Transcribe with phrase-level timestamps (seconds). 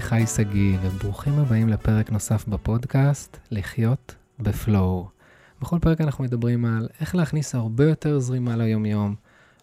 [0.00, 5.08] חי שגיא, וברוכים הבאים לפרק נוסף בפודקאסט, לחיות בפלואו.
[5.60, 9.14] בכל פרק אנחנו מדברים על איך להכניס הרבה יותר זרימה ליומיום,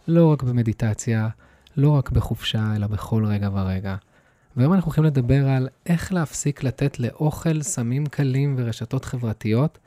[0.08, 1.30] לא רק במדיטציה,
[1.77, 3.95] לא רק בחופשה, אלא בכל רגע ורגע.
[4.58, 9.77] והיום אנחנו הולכים לדבר על איך להפסיק לתת לאוכל, סמים קלים ורשתות חברתיות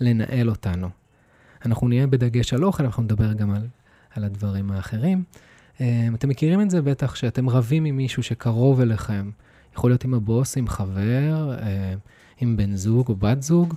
[0.00, 0.88] לנהל אותנו.
[1.66, 3.66] אנחנו נהיה בדגש על אוכל, אנחנו נדבר גם על,
[4.14, 5.24] על הדברים האחרים.
[5.80, 9.30] אה, אתם מכירים את זה בטח, שאתם רבים עם מישהו שקרוב אליכם,
[9.76, 11.94] יכול להיות עם הבוס, עם חבר, אה,
[12.40, 13.74] עם בן זוג או בת זוג,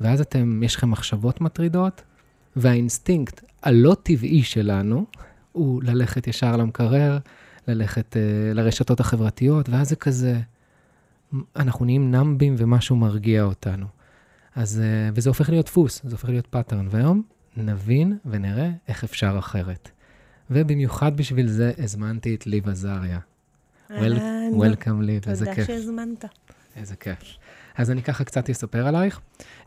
[0.00, 2.02] ואז אתם, יש לכם מחשבות מטרידות,
[2.56, 5.04] והאינסטינקט הלא טבעי שלנו
[5.52, 7.18] הוא ללכת ישר למקרר,
[7.68, 10.40] ללכת אה, לרשתות החברתיות, ואז זה כזה,
[11.56, 13.86] אנחנו נהיים numb ים ומשהו מרגיע אותנו.
[14.54, 16.86] אז, אה, וזה הופך להיות דפוס, זה הופך להיות pattern.
[16.90, 17.22] והיום
[17.56, 19.90] נבין ונראה איך אפשר אחרת.
[20.50, 23.18] ובמיוחד בשביל זה הזמנתי את ליב עזריה.
[23.90, 25.66] Welcome ליב, איזה כיף.
[25.66, 26.24] תודה שהזמנת.
[26.76, 27.18] איזה כיף.
[27.76, 29.20] אז אני ככה קצת אספר עלייך.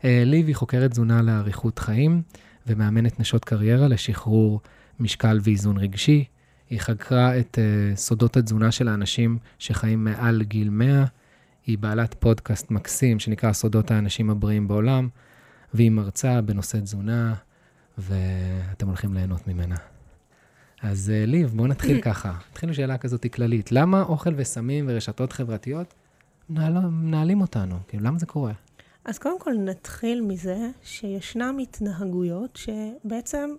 [0.04, 2.22] אה, ליב היא חוקרת תזונה לאריכות חיים
[2.66, 4.60] ומאמנת נשות קריירה לשחרור
[5.00, 6.24] משקל ואיזון רגשי.
[6.70, 11.04] היא חקרה את uh, סודות התזונה של האנשים שחיים מעל גיל 100.
[11.66, 15.08] היא בעלת פודקאסט מקסים שנקרא סודות האנשים הבריאים בעולם,
[15.74, 17.34] והיא מרצה בנושא תזונה,
[17.98, 19.76] ואתם הולכים ליהנות ממנה.
[20.84, 22.32] אז uh, ליב, בואו נתחיל ככה.
[22.50, 23.72] נתחיל עם שאלה כזאת כללית.
[23.72, 25.94] למה אוכל וסמים ורשתות חברתיות
[26.50, 27.76] מנהל, מנהלים אותנו?
[27.88, 28.52] כאילו, למה זה קורה?
[29.04, 33.50] אז קודם כל נתחיל מזה שישנם התנהגויות שבעצם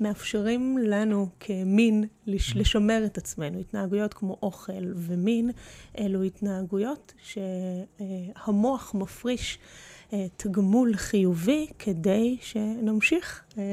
[0.00, 2.58] מאפשרים לנו כמין לש, mm-hmm.
[2.58, 3.58] לשמר את עצמנו.
[3.58, 5.50] התנהגויות כמו אוכל ומין,
[5.98, 9.66] אלו התנהגויות שהמוח מפריש אה,
[10.36, 13.64] תגמול חיובי כדי שנמשיך אה,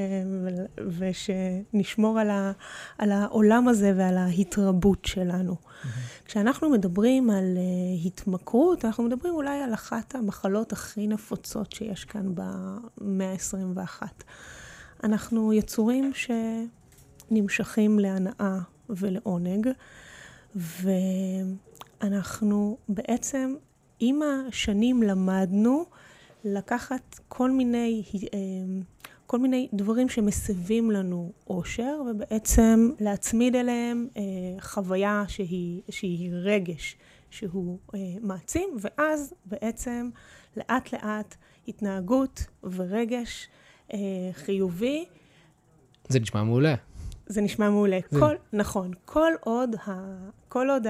[0.97, 2.51] ושנשמור על, ה,
[2.97, 5.55] על העולם הזה ועל ההתרבות שלנו.
[5.55, 6.25] Mm-hmm.
[6.25, 7.61] כשאנחנו מדברים על אה,
[8.05, 14.01] התמכרות, אנחנו מדברים אולי על אחת המחלות הכי נפוצות שיש כאן במאה ה-21.
[15.03, 16.11] אנחנו יצורים
[17.29, 18.57] שנמשכים להנאה
[18.89, 19.69] ולעונג,
[22.03, 23.55] ואנחנו בעצם
[23.99, 25.85] עם השנים למדנו
[26.53, 28.03] לקחת כל מיני,
[28.33, 28.39] אה,
[29.25, 34.21] כל מיני דברים שמסבים לנו אושר, ובעצם להצמיד אליהם אה,
[34.59, 36.95] חוויה שהיא, שהיא רגש,
[37.29, 40.09] שהוא אה, מעצים, ואז בעצם
[40.57, 41.35] לאט לאט
[41.67, 43.47] התנהגות ורגש
[44.33, 45.05] חיובי.
[46.07, 46.75] זה נשמע מעולה.
[47.27, 47.99] זה נשמע מעולה.
[48.09, 48.19] זה...
[48.19, 50.15] כל, נכון, כל עוד, ה,
[50.49, 50.87] כל עוד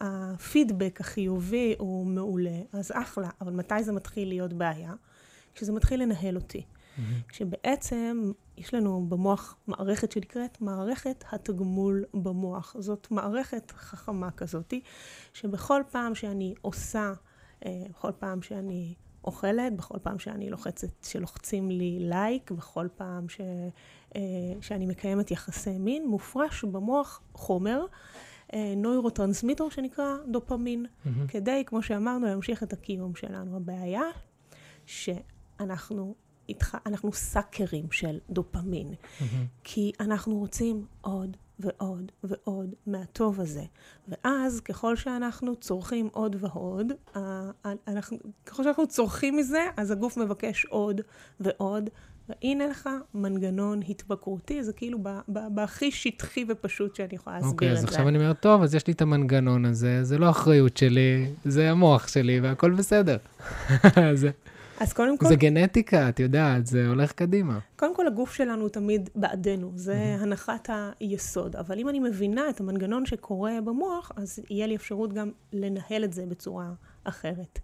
[0.00, 4.92] הפידבק החיובי הוא מעולה, אז אחלה, אבל מתי זה מתחיל להיות בעיה?
[5.54, 6.62] כשזה מתחיל לנהל אותי.
[7.28, 12.76] כשבעצם יש לנו במוח מערכת שנקראת מערכת התגמול במוח.
[12.78, 14.80] זאת מערכת חכמה כזאתי,
[15.34, 17.12] שבכל פעם שאני עושה,
[17.66, 23.40] אה, בכל פעם שאני אוכלת, בכל פעם שאני לוחצת, שלוחצים לי לייק, בכל פעם ש,
[24.16, 24.20] אה,
[24.60, 27.84] שאני מקיימת יחסי מין, מופרש במוח חומר.
[28.54, 31.08] אה, נוירוטרנסמיטר שנקרא דופמין, mm-hmm.
[31.28, 33.56] כדי, כמו שאמרנו, להמשיך את הקיום שלנו.
[33.56, 34.02] הבעיה
[34.86, 36.14] שאנחנו
[36.50, 39.24] איתך, אנחנו sucker ים של דופמין, mm-hmm.
[39.64, 43.64] כי אנחנו רוצים עוד ועוד ועוד מהטוב הזה.
[44.08, 46.92] ואז ככל שאנחנו צורכים עוד ועוד,
[47.88, 51.00] אנחנו, ככל שאנחנו צורכים מזה, אז הגוף מבקש עוד
[51.40, 51.90] ועוד.
[52.28, 57.66] והנה לך מנגנון התבקרותי, זה כאילו בהכי שטחי ופשוט שאני יכולה להסביר okay, את זה.
[57.66, 60.76] אוקיי, אז עכשיו אני אומר, טוב, אז יש לי את המנגנון הזה, זה לא אחריות
[60.76, 63.16] שלי, זה המוח שלי, והכל בסדר.
[64.14, 64.30] זה...
[64.80, 65.28] אז קודם כל...
[65.28, 67.58] זה גנטיקה, את יודעת, זה הולך קדימה.
[67.76, 70.22] קודם כל, הגוף שלנו תמיד בעדנו, זה mm-hmm.
[70.22, 70.68] הנחת
[71.00, 71.56] היסוד.
[71.56, 76.12] אבל אם אני מבינה את המנגנון שקורה במוח, אז יהיה לי אפשרות גם לנהל את
[76.12, 76.72] זה בצורה
[77.04, 77.58] אחרת.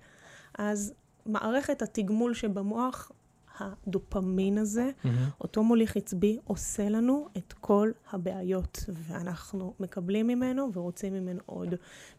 [0.58, 0.92] אז
[1.26, 3.12] מערכת התגמול שבמוח,
[3.58, 5.08] הדופמין הזה, mm-hmm.
[5.40, 11.74] אותו מוליך עצבי, עושה לנו את כל הבעיות, ואנחנו מקבלים ממנו ורוצים ממנו עוד.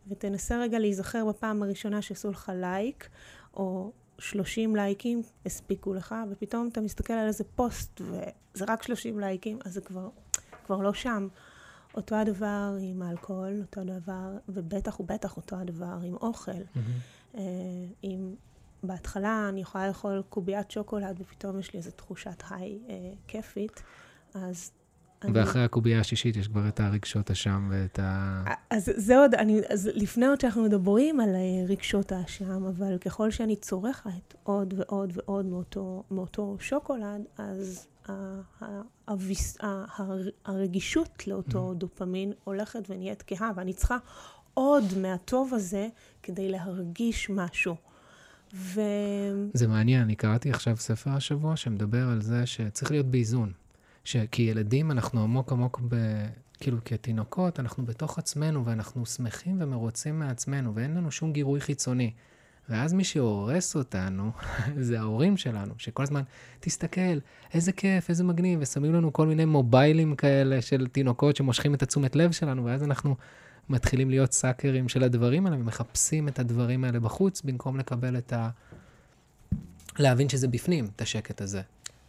[0.08, 3.10] ותנסה רגע להיזכר בפעם הראשונה שעשו לך לייק,
[3.54, 9.60] או 30 לייקים הספיקו לך, ופתאום אתה מסתכל על איזה פוסט וזה רק 30 לייקים,
[9.66, 10.10] אז זה כבר,
[10.66, 11.28] כבר לא שם.
[11.96, 16.52] אותו הדבר עם האלכוהול, אותו הדבר, ובטח ובטח אותו הדבר עם אוכל.
[16.52, 17.38] Mm-hmm.
[18.02, 18.36] עם,
[18.84, 23.84] בהתחלה אני יכולה לאכול קוביית שוקולד ופתאום יש לי איזו תחושת היי אה, כיפית,
[24.34, 24.72] אז
[25.24, 28.44] ואחרי הקובייה השישית יש כבר את הרגשות אשם ואת ה...
[28.70, 33.32] אז זה עוד, אני, אז לפני עוד שאנחנו מדברים על אה, רגשות האשם, אבל ככל
[33.32, 37.88] שאני צורכת עוד ועוד ועוד מאותו, מאותו שוקולד, אז
[39.08, 39.58] הוויס,
[40.46, 41.76] הרגישות לאותו mm.
[41.76, 43.98] דופמין הולכת ונהיית כהה, ואני צריכה
[44.54, 45.88] עוד מהטוב הזה
[46.24, 47.76] כדי להרגיש משהו.
[48.54, 48.82] ו...
[49.54, 53.52] זה מעניין, אני קראתי עכשיו ספר השבוע שמדבר על זה שצריך להיות באיזון.
[54.08, 55.96] שכילדים אנחנו עמוק עמוק ב...
[56.60, 62.12] כאילו כתינוקות, אנחנו בתוך עצמנו ואנחנו שמחים ומרוצים מעצמנו ואין לנו שום גירוי חיצוני.
[62.70, 64.32] ואז מי שהורס אותנו
[64.88, 66.22] זה ההורים שלנו, שכל הזמן,
[66.60, 67.18] תסתכל,
[67.54, 72.16] איזה כיף, איזה מגניב, ושמים לנו כל מיני מוביילים כאלה של תינוקות שמושכים את התשומת
[72.16, 73.16] לב שלנו, ואז אנחנו
[73.70, 78.50] מתחילים להיות סאקרים של הדברים האלה, ומחפשים את הדברים האלה בחוץ, במקום לקבל את ה...
[80.00, 81.62] להבין שזה בפנים, את השקט הזה.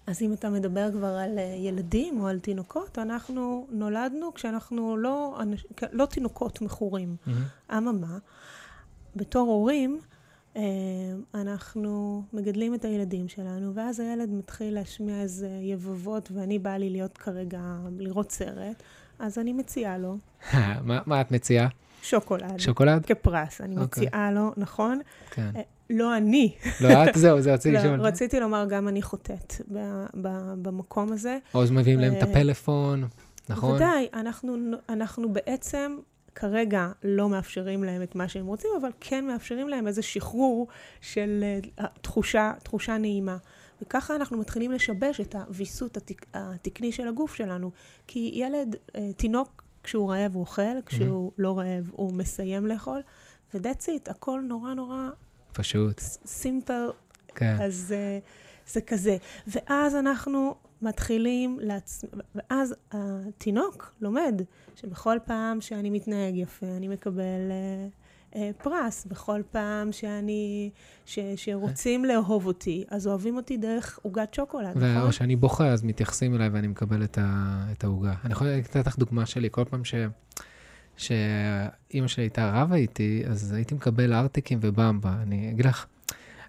[0.08, 5.38] אז אם אתה מדבר כבר על אה, ילדים או על תינוקות, אנחנו נולדנו כשאנחנו לא,
[5.92, 7.16] לא תינוקות מכורים.
[7.26, 7.72] Mm-hmm.
[7.72, 8.18] אממה,
[9.16, 9.98] בתור הורים,
[10.56, 10.62] אה,
[11.34, 17.18] אנחנו מגדלים את הילדים שלנו, ואז הילד מתחיל להשמיע איזה יבבות, ואני באה לי להיות
[17.18, 17.60] כרגע,
[17.98, 18.82] לראות סרט,
[19.18, 20.16] אז אני מציעה לו.
[20.88, 21.68] מה, מה את מציעה?
[22.02, 22.60] שוקולד.
[22.60, 23.06] שוקולד?
[23.06, 23.60] כפרס.
[23.60, 23.80] אני okay.
[23.80, 24.06] אוקיי.
[24.06, 25.00] מציעה לו, נכון?
[25.30, 25.50] כן.
[25.56, 26.54] אה, לא אני.
[26.80, 27.14] לא את?
[27.14, 27.96] זהו, זה רציתי לשאול.
[27.96, 29.54] לא, רציתי לומר, גם אני חוטאת
[30.62, 31.38] במקום הזה.
[31.54, 33.04] או אז מביאים להם את אה, הפלאפון,
[33.48, 33.70] נכון?
[33.70, 34.56] בוודאי, אנחנו,
[34.88, 35.96] אנחנו בעצם
[36.34, 40.66] כרגע לא מאפשרים להם את מה שהם רוצים, אבל כן מאפשרים להם איזה שחרור
[41.00, 41.44] של
[41.80, 43.36] uh, תחושה, תחושה נעימה.
[43.82, 47.70] וככה אנחנו מתחילים לשבש את הוויסות התק, התקני של הגוף שלנו.
[48.06, 48.76] כי ילד,
[49.16, 51.34] תינוק, כשהוא רעב הוא אוכל, כשהוא mm-hmm.
[51.42, 53.00] לא רעב הוא מסיים לאכול,
[53.54, 55.08] ו-that's it, הכל נורא נורא...
[55.52, 56.00] פשוט.
[56.26, 56.90] סימפל.
[57.34, 57.56] כן.
[57.60, 59.16] אז uh, זה כזה.
[59.46, 62.04] ואז אנחנו מתחילים, לעצ...
[62.34, 64.42] ואז התינוק לומד
[64.74, 67.88] שבכל פעם שאני מתנהג יפה, אני מקבל אה,
[68.62, 69.06] פרס.
[69.06, 70.70] בכל פעם שאני,
[71.06, 75.06] ש, שרוצים לאהוב אותי, אז אוהבים אותי דרך עוגת שוקולד, ו- נכון?
[75.06, 78.14] או שאני בוכה, אז מתייחסים אליי ואני מקבל את העוגה.
[78.24, 79.94] אני יכול לתת לך דוגמה שלי, כל פעם ש...
[80.96, 85.16] שאימא שלי הייתה רבה איתי, אז הייתי מקבל ארטיקים ובמבה.
[85.22, 85.86] אני אגיד לך,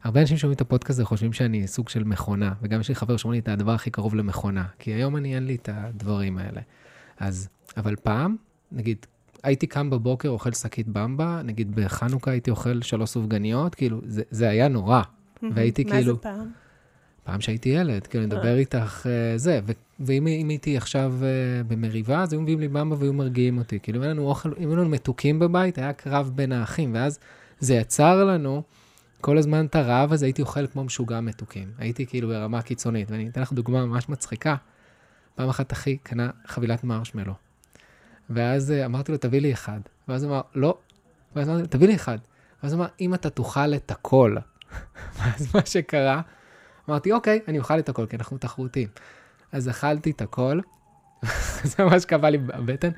[0.04, 3.18] הרבה אנשים שומעים את הפודקאסט הזה חושבים שאני סוג של מכונה, וגם יש לי חבר
[3.18, 6.62] שאומר לי את הדבר הכי קרוב למכונה, כי היום אני אין לי את הדברים האלה.
[7.18, 8.36] אז, אבל פעם,
[8.72, 9.06] נגיד,
[9.44, 14.50] הייתי קם בבוקר, אוכל שקית במבה, נגיד בחנוכה הייתי אוכל שלוש סופגניות, כאילו, זה, זה
[14.50, 15.02] היה נורא.
[15.56, 15.98] והייתי כאילו...
[15.98, 16.50] מה זה פעם?
[17.24, 18.58] פעם שהייתי ילד, כאילו, נדבר אה.
[18.58, 21.24] איתך uh, זה, ו- ואם הייתי עכשיו uh,
[21.68, 23.80] במריבה, אז היו מביאים לי במבה והיו מרגיעים אותי.
[23.80, 27.20] כאילו, אם היה לנו אוכל, אם היו לנו מתוקים בבית, היה קרב בין האחים, ואז
[27.60, 28.64] זה יצר לנו
[29.22, 31.72] כל הזמן את הרעב הזה, הייתי אוכל כמו משוגע מתוקים.
[31.78, 34.56] הייתי כאילו ברמה קיצונית, ואני אתן לך דוגמה ממש מצחיקה.
[35.36, 37.49] פעם אחת אחי קנה חבילת מרשמלו.
[38.30, 39.80] ואז uh, אמרתי לו, תביא לי אחד.
[40.08, 40.78] ואז הוא אמר, לא.
[41.36, 42.18] ואז אמרתי לו, תביא לי אחד.
[42.64, 44.36] ואז הוא אמר, אם אתה תאכל את הכל.
[45.18, 46.22] ואז מה שקרה,
[46.90, 48.88] אמרתי, אוקיי, אני אוכל את הכל, כי אנחנו תחרותיים.
[49.52, 50.60] אז אכלתי את הכל,
[51.70, 52.90] זה ממש קבע לי בבטן,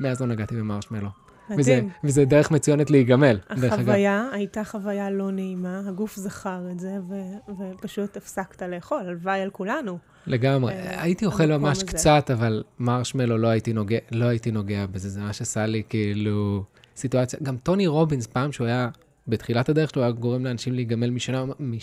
[0.00, 1.08] מאז לא נגעתי במרשמלו.
[1.50, 1.60] מדהים.
[1.60, 3.80] וזה, וזה דרך מצוינת להיגמל, דרך אגב.
[3.80, 9.50] החוויה הייתה חוויה לא נעימה, הגוף זכר את זה, ו- ופשוט הפסקת לאכול, הלוואי על
[9.50, 9.98] כולנו.
[10.26, 10.72] לגמרי.
[10.72, 11.82] אה, הייתי אוכל ממש.
[11.82, 16.64] קצת, אבל מרשמלו לא הייתי, נוגע, לא הייתי נוגע בזה, זה ממש עשה לי כאילו
[16.96, 17.38] סיטואציה.
[17.42, 18.88] גם טוני רובינס, פעם שהוא היה,
[19.28, 21.10] בתחילת הדרך שלו, היה גורם לאנשים להיגמל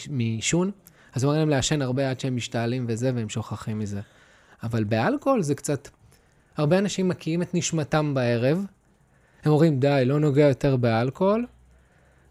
[0.10, 0.72] מעישון,
[1.14, 4.02] אז הוא אומר להם לעשן הרבה עד שהם משתעלים וזה, והם שוכחים מזה.
[4.64, 5.90] אבל באלכוהול זה קצת...
[6.58, 8.66] הרבה אנשים מקיאים את נשמתם בערב,
[9.44, 11.46] הם אומרים, די, לא נוגע יותר באלכוהול,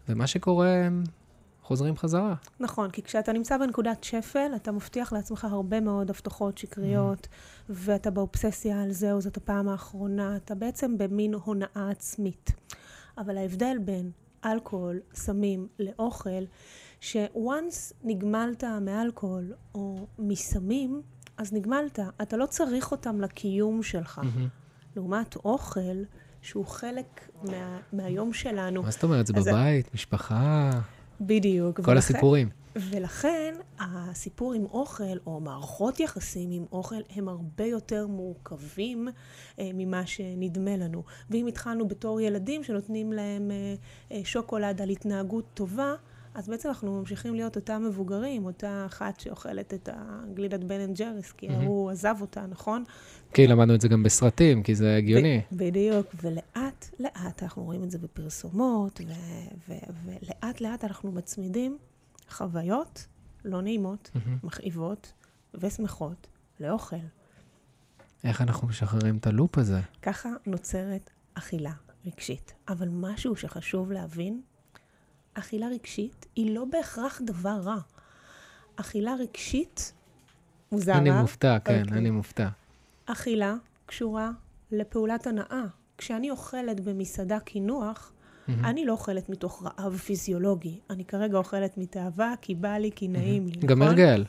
[0.09, 1.03] ומה שקורה, הם
[1.67, 2.35] חוזרים חזרה.
[2.59, 7.69] נכון, כי כשאתה נמצא בנקודת שפל, אתה מבטיח לעצמך הרבה מאוד הבטחות שקריות, mm-hmm.
[7.69, 12.51] ואתה באובססיה על זהו, זאת הפעם האחרונה, אתה בעצם במין הונאה עצמית.
[13.17, 14.11] אבל ההבדל בין
[14.45, 16.43] אלכוהול, סמים, לאוכל,
[16.99, 21.01] ש-once נגמלת מאלכוהול או מסמים,
[21.37, 21.99] אז נגמלת.
[22.21, 24.21] אתה לא צריך אותם לקיום שלך.
[24.23, 24.95] Mm-hmm.
[24.95, 26.03] לעומת אוכל,
[26.41, 28.83] שהוא חלק מה, מהיום שלנו.
[28.83, 29.27] מה זאת אומרת?
[29.27, 30.71] זה בבית, משפחה?
[31.21, 31.75] בדיוק.
[31.75, 32.49] כל ולכן, הסיפורים.
[32.75, 39.07] ולכן הסיפור עם אוכל, או מערכות יחסים עם אוכל, הם הרבה יותר מורכבים
[39.59, 41.03] אה, ממה שנדמה לנו.
[41.29, 43.75] ואם התחלנו בתור ילדים שנותנים להם אה,
[44.11, 45.93] אה, שוקולד על התנהגות טובה,
[46.37, 51.31] אז בעצם אנחנו ממשיכים להיות אותם מבוגרים, אותה אחת שאוכלת את הגלידת בן אנד ג'ריס,
[51.31, 51.65] כי mm-hmm.
[51.65, 52.83] הוא עזב אותה, נכון?
[53.37, 55.41] כי למדנו את זה גם בסרטים, כי זה הגיוני.
[55.51, 59.01] בדיוק, ולאט לאט אנחנו רואים את זה בפרסומות,
[59.67, 61.77] ולאט לאט אנחנו מצמידים
[62.29, 63.07] חוויות
[63.45, 64.29] לא נעימות, mm-hmm.
[64.43, 65.13] מכאיבות
[65.53, 66.27] ושמחות
[66.59, 66.95] לאוכל.
[68.23, 69.79] איך אנחנו משחררים את הלופ הזה?
[70.01, 71.73] ככה נוצרת אכילה
[72.05, 72.53] רגשית.
[72.69, 74.41] אבל משהו שחשוב להבין,
[75.33, 77.77] אכילה רגשית היא לא בהכרח דבר רע.
[78.75, 79.93] אכילה רגשית,
[80.71, 80.97] מוזר.
[80.97, 81.93] אני מופתע, כן, okay.
[81.93, 82.49] אני מופתע.
[83.07, 84.31] אכילה קשורה
[84.71, 85.63] לפעולת הנאה.
[85.97, 88.11] כשאני אוכלת במסעדה קינוח,
[88.47, 88.65] מהמם.
[88.65, 90.79] אני לא אוכלת מתוך רעב פיזיולוגי.
[90.89, 93.69] אני כרגע אוכלת מתאווה, כי בא לי, כי נעים לי, נכון?
[93.69, 94.25] גם הרגל.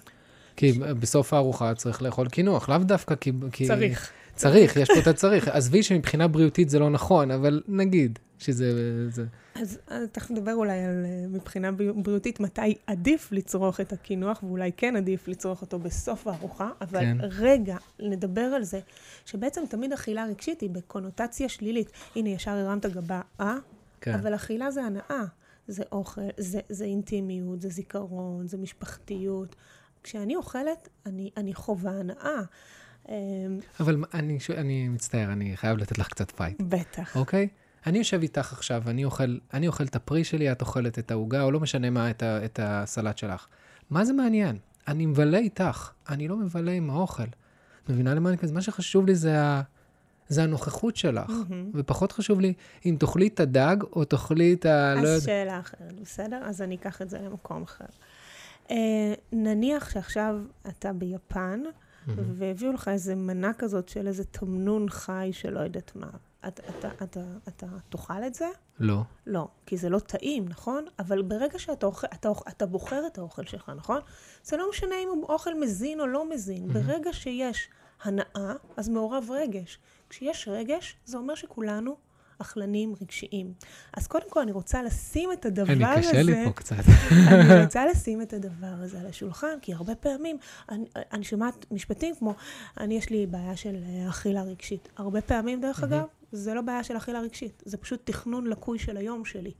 [0.56, 3.32] כי בסוף הארוחה צריך לאכול קינוח, לאו דווקא כי...
[3.52, 3.66] כי...
[3.66, 4.12] צריך.
[4.38, 5.48] צריך, יש פה את הצריך.
[5.48, 8.72] עזבי שמבחינה בריאותית זה לא נכון, אבל נגיד שזה...
[9.10, 9.24] זה...
[9.54, 14.42] אז אה, תכף נדבר אולי על אה, מבחינה בריא- בריאותית, מתי עדיף לצרוך את הקינוח,
[14.42, 17.16] ואולי כן עדיף לצרוך אותו בסוף הארוחה, אבל כן.
[17.20, 18.80] רגע, נדבר על זה,
[19.26, 21.90] שבעצם תמיד אכילה רגשית היא בקונוטציה שלילית.
[22.16, 23.54] הנה, ישר הרמת גבה, אה?
[24.00, 24.14] כן.
[24.14, 25.24] אבל אכילה זה הנאה.
[25.68, 29.56] זה אוכל, זה, זה אינטימיות, זה זיכרון, זה משפחתיות.
[30.02, 32.40] כשאני אוכלת, אני, אני חווה הנאה.
[33.08, 33.14] אמ,
[33.80, 37.16] אבל אני, ש- אני מצטער, אני חייב לתת לך קצת fight, בטח.
[37.16, 37.48] אוקיי?
[37.86, 41.42] אני יושב איתך עכשיו, אני אוכל, אני אוכל את הפרי שלי, את אוכלת את העוגה,
[41.42, 43.46] או לא משנה מה, את, ה, את הסלט שלך.
[43.90, 44.56] מה זה מעניין?
[44.88, 47.22] אני מבלה איתך, אני לא מבלה עם האוכל.
[47.88, 48.54] מבינה למה אני כזה?
[48.54, 49.62] מה שחשוב לי זה, ה,
[50.28, 51.70] זה הנוכחות שלך, מהמם.
[51.74, 52.52] ופחות חשוב לי
[52.86, 54.94] אם תאכלי את הדג, או תאכלי את ה...
[54.94, 55.20] לא אז יודע...
[55.20, 56.40] שאלה אחרת, בסדר?
[56.44, 57.84] אז אני אקח את זה למקום אחר.
[58.70, 58.76] אה,
[59.32, 60.36] נניח שעכשיו
[60.68, 61.60] אתה ביפן.
[62.16, 66.10] והביאו לך איזה מנה כזאת של איזה תמנון חי שלא יודעת מה.
[66.48, 68.46] אתה, אתה, אתה, אתה תאכל את זה?
[68.80, 69.02] לא.
[69.26, 70.84] לא, כי זה לא טעים, נכון?
[70.98, 74.00] אבל ברגע שאתה אוכל, אתה, אתה בוחר את האוכל שלך, נכון?
[74.42, 76.68] זה לא משנה אם הוא אוכל מזין או לא מזין.
[76.72, 77.68] ברגע שיש
[78.02, 79.78] הנאה, אז מעורב רגש.
[80.08, 81.96] כשיש רגש, זה אומר שכולנו
[82.38, 83.52] אכלנים רגשיים.
[83.92, 86.08] אז קודם כל, אני רוצה לשים את הדבר אני, הזה...
[86.08, 86.76] קשה לי פה קצת.
[87.30, 90.36] אני רוצה לשים את הדבר הזה על השולחן, כי הרבה פעמים
[90.68, 92.34] אני, אני שומעת משפטים כמו,
[92.80, 94.88] אני יש לי בעיה של אה, אכילה רגשית.
[94.96, 98.96] הרבה פעמים, דרך אגב, זה לא בעיה של אכילה רגשית, זה פשוט תכנון לקוי של
[98.96, 99.52] היום שלי.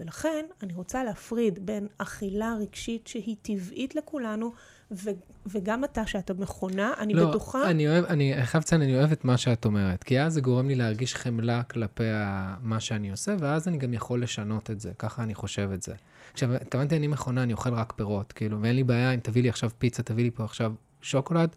[0.00, 4.52] ולכן אני רוצה להפריד בין אכילה רגשית שהיא טבעית לכולנו,
[4.90, 5.10] ו-
[5.46, 7.70] וגם אתה, שאתה מכונה, אני לא, בטוחה...
[7.70, 10.68] אני אוהב, אני חייב לציין, אני אוהב את מה שאת אומרת, כי אז זה גורם
[10.68, 14.92] לי להרגיש חמלה כלפי ה- מה שאני עושה, ואז אני גם יכול לשנות את זה,
[14.98, 15.94] ככה אני חושב את זה.
[16.32, 19.48] עכשיו, התכוונתי, אני מכונה, אני אוכל רק פירות, כאילו, ואין לי בעיה אם תביא לי
[19.48, 21.56] עכשיו פיצה, תביא לי פה עכשיו שוקולד,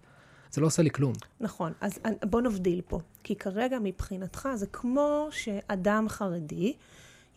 [0.52, 1.14] זה לא עושה לי כלום.
[1.40, 3.00] נכון, אז אני- בוא נבדיל פה.
[3.24, 6.74] כי כרגע מבחינתך זה כמו שאדם חרדי,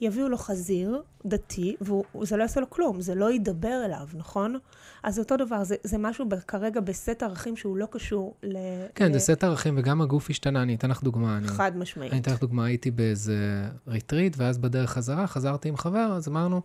[0.00, 1.76] יביאו לו חזיר דתי,
[2.20, 4.58] וזה לא יעשה לו כלום, זה לא ידבר אליו, נכון?
[5.02, 8.56] אז אותו דבר, זה, זה משהו ב- כרגע בסט ערכים שהוא לא קשור ל...
[8.94, 9.12] כן, ל...
[9.12, 11.36] זה סט ערכים, וגם הגוף השתנה, אני אתן לך דוגמה.
[11.36, 12.12] אני, חד משמעית.
[12.12, 16.60] אני אתן לך דוגמה, הייתי באיזה ריטריט, ואז בדרך חזרה, חזרתי עם חבר, אז אמרנו,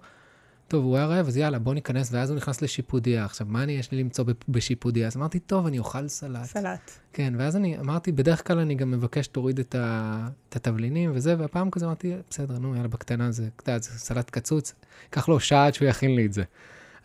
[0.70, 3.26] טוב, הוא היה רעב, אז יאללה, בוא ניכנס, ואז הוא נכנס לשיפודיה.
[3.26, 5.08] עכשיו, מה אני, יש לי למצוא בשיפודיה?
[5.08, 6.44] אז אמרתי, טוב, אני אוכל סלט.
[6.44, 6.92] סלט.
[7.14, 11.36] כן, ואז אני אמרתי, בדרך כלל אני גם מבקש שתוריד את, ה, את התבלינים וזה,
[11.40, 14.74] והפעם כזה אמרתי, בסדר, נו, יאללה, בקטנה זה, אתה יודע, זה סלט קצוץ,
[15.10, 16.44] קח לו שעה עד שהוא יכין לי את זה.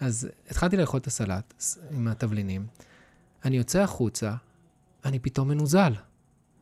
[0.00, 1.54] אז התחלתי לאכול את הסלט
[1.90, 2.66] עם התבלינים,
[3.44, 4.34] אני יוצא החוצה,
[5.04, 5.92] אני פתאום מנוזל.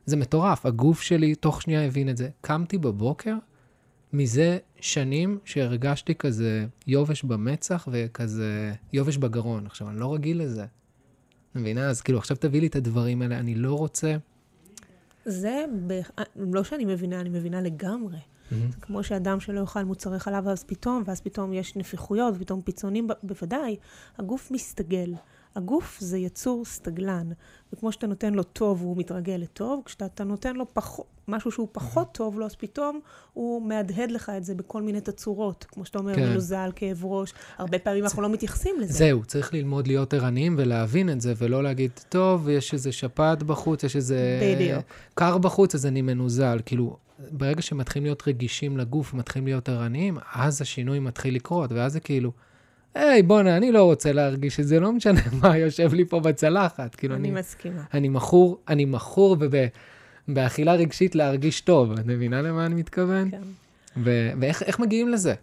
[0.06, 2.28] זה מטורף, הגוף שלי תוך שנייה הבין את זה.
[2.40, 3.34] קמתי בבוקר,
[4.12, 9.66] מזה שנים שהרגשתי כזה יובש במצח וכזה יובש בגרון.
[9.66, 10.66] עכשיו, אני לא רגיל לזה.
[11.54, 11.88] מבינה?
[11.88, 14.16] אז כאילו, עכשיו תביא לי את הדברים האלה, אני לא רוצה...
[15.24, 16.00] זה, ב...
[16.36, 18.18] לא שאני מבינה, אני מבינה לגמרי.
[18.50, 23.08] זה כמו שאדם שלא יאכל מוצרי חלב, אז פתאום, ואז פתאום יש נפיחויות, ופתאום פיצונים,
[23.08, 23.76] ב- בוודאי,
[24.18, 25.14] הגוף מסתגל.
[25.56, 27.28] הגוף זה יצור סטגלן,
[27.72, 32.08] וכמו שאתה נותן לו טוב, הוא מתרגל לטוב, כשאתה נותן לו פחות, משהו שהוא פחות
[32.12, 33.00] טוב לו, אז פתאום
[33.32, 36.30] הוא מהדהד לך את זה בכל מיני תצורות, כמו שאתה אומר, כן.
[36.30, 38.92] מנוזל, כאב ראש, הרבה פעמים אנחנו לא מתייחסים לזה.
[38.92, 43.84] זהו, צריך ללמוד להיות ערניים ולהבין את זה, ולא להגיד, טוב, יש איזה שפעת בחוץ,
[43.84, 44.40] יש איזה...
[44.42, 44.84] בדיוק.
[45.14, 46.58] קר בחוץ, אז אני מנוזל.
[46.66, 46.96] כאילו,
[47.30, 52.32] ברגע שמתחילים להיות רגישים לגוף, מתחילים להיות ערניים, אז השינוי מתחיל לקרות, ואז זה כאילו,
[52.94, 56.94] היי, בואנה, אני לא רוצה להרגיש את זה, לא משנה מה יושב לי פה בצלחת.
[56.94, 57.82] כאילו, אני אני, מסכימה.
[57.94, 59.54] אני מכור, אני מכור וב-
[60.28, 61.92] באכילה רגשית להרגיש טוב.
[61.92, 63.30] את מבינה למה אני מתכוון?
[63.30, 63.40] כן.
[64.04, 65.34] ו- ואיך איך מגיעים לזה?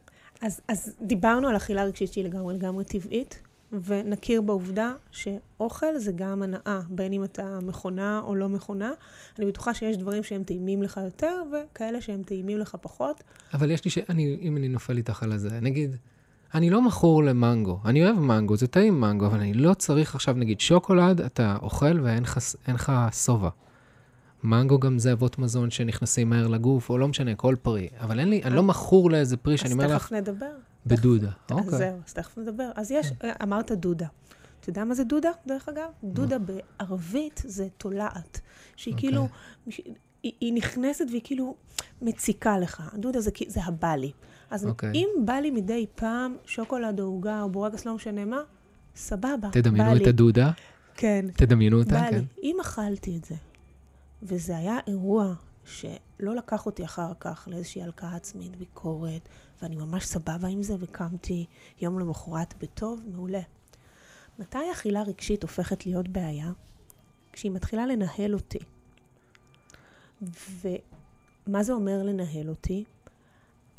[0.42, 3.40] אז, אז דיברנו על אכילה רגשית שהיא לגמרי לגמרי טבעית,
[3.86, 8.92] ונכיר בעובדה שאוכל זה גם הנאה, בין אם אתה מכונה או לא מכונה.
[9.40, 13.24] אני בטוחה שיש דברים שהם טעימים לך יותר, וכאלה שהם טעימים לך פחות.
[13.54, 13.98] אבל יש לי ש...
[14.10, 15.96] אני, אם אני נופל איתך על הזה, נגיד,
[16.54, 17.80] אני לא מכור למנגו.
[17.86, 22.00] אני אוהב מנגו, זה טעים מנגו, אבל אני לא צריך עכשיו, נגיד, שוקולד, אתה אוכל
[22.04, 22.24] ואין
[22.68, 23.50] לך, שובע.
[24.44, 27.88] מנגו גם זה אבות מזון שנכנסים מהר לגוף, או לא משנה, כל פרי.
[28.00, 30.52] אבל אין לי, אני לא מכור לאיזה פרי שאני אומר אז לך, תכף נדבר.
[30.86, 31.28] בדודה.
[31.28, 31.78] אז אוקיי.
[31.78, 32.70] זהו, אז תכף נדבר.
[32.76, 33.08] אז יש,
[33.44, 34.08] אמרת דודה.
[34.60, 35.90] אתה יודע מה זה דודה, דרך אגב?
[36.04, 38.42] דודה בערבית זה תולעת,
[38.76, 39.10] שהיא אוקיי.
[39.10, 39.28] כאילו,
[40.24, 41.56] היא, נכנסת והיא כאילו
[42.02, 42.84] מציקה לך.
[42.96, 44.12] דודה זה הבא לי.
[44.50, 44.92] אז אוקיי.
[44.94, 48.42] אם בא לי מדי פעם שוקולד או עוגה או בורגס, לא משנה מה,
[48.96, 50.04] סבבה, בא תדמיינו לי.
[50.04, 50.52] את הדודה,
[50.96, 52.16] כן, תדמיינו אותה, כן.
[52.16, 52.26] לי.
[52.44, 53.36] אם אכלתי את זה,
[54.24, 55.34] וזה היה אירוע
[55.66, 59.30] שלא לקח אותי אחר כך לאיזושהי הלקאה עצמית, ביקורת,
[59.62, 61.46] ואני ממש סבבה עם זה, וקמתי
[61.82, 63.42] יום למחרת בטוב, מעולה.
[64.40, 66.52] מתי אכילה רגשית הופכת להיות בעיה?
[67.34, 68.60] כשהיא מתחילה לנהל אותי.
[70.62, 72.84] ומה זה אומר לנהל אותי?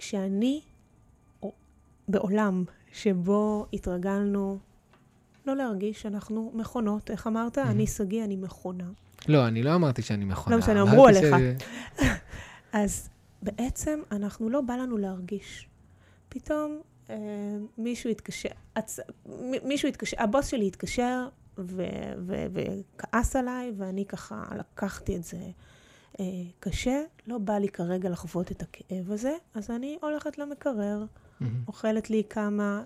[0.00, 0.60] כשאני
[2.08, 4.58] בעולם שבו התרגלנו
[5.46, 7.58] לא להרגיש שאנחנו מכונות, איך אמרת?
[7.58, 7.60] Mm-hmm.
[7.60, 8.84] אני שגיא, אני מכונה.
[9.28, 10.56] לא, אני לא אמרתי שאני מכונה.
[10.56, 11.34] לא משנה, אמרו עליך.
[12.72, 13.08] אז
[13.42, 15.68] בעצם אנחנו, לא בא לנו להרגיש.
[16.28, 16.80] פתאום
[17.10, 17.16] אה,
[17.78, 18.98] מישהו התקשר, הצ...
[19.64, 21.28] מישהו התקשר, הבוס שלי התקשר
[21.58, 21.82] ו...
[22.18, 22.44] ו...
[22.52, 25.38] וכעס עליי, ואני ככה לקחתי את זה
[26.20, 26.24] אה,
[26.60, 27.02] קשה.
[27.26, 31.44] לא בא לי כרגע לחוות את הכאב הזה, אז אני הולכת למקרר, mm-hmm.
[31.68, 32.82] אוכלת לי כמה...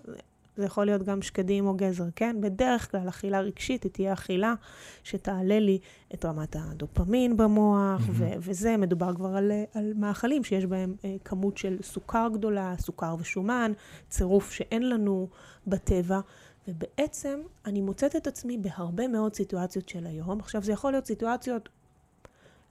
[0.57, 2.37] זה יכול להיות גם שקדים או גזר, כן?
[2.41, 4.55] בדרך כלל אכילה רגשית היא תהיה אכילה
[5.03, 5.79] שתעלה לי
[6.15, 8.13] את רמת הדופמין במוח, mm-hmm.
[8.13, 13.17] ו- וזה, מדובר כבר על, על מאכלים שיש בהם אה, כמות של סוכר גדולה, סוכר
[13.19, 13.73] ושומן,
[14.09, 15.29] צירוף שאין לנו
[15.67, 16.21] בטבע.
[16.69, 20.41] ובעצם אני מוצאת את עצמי בהרבה מאוד סיטואציות של היום.
[20.41, 21.69] עכשיו, זה יכול להיות סיטואציות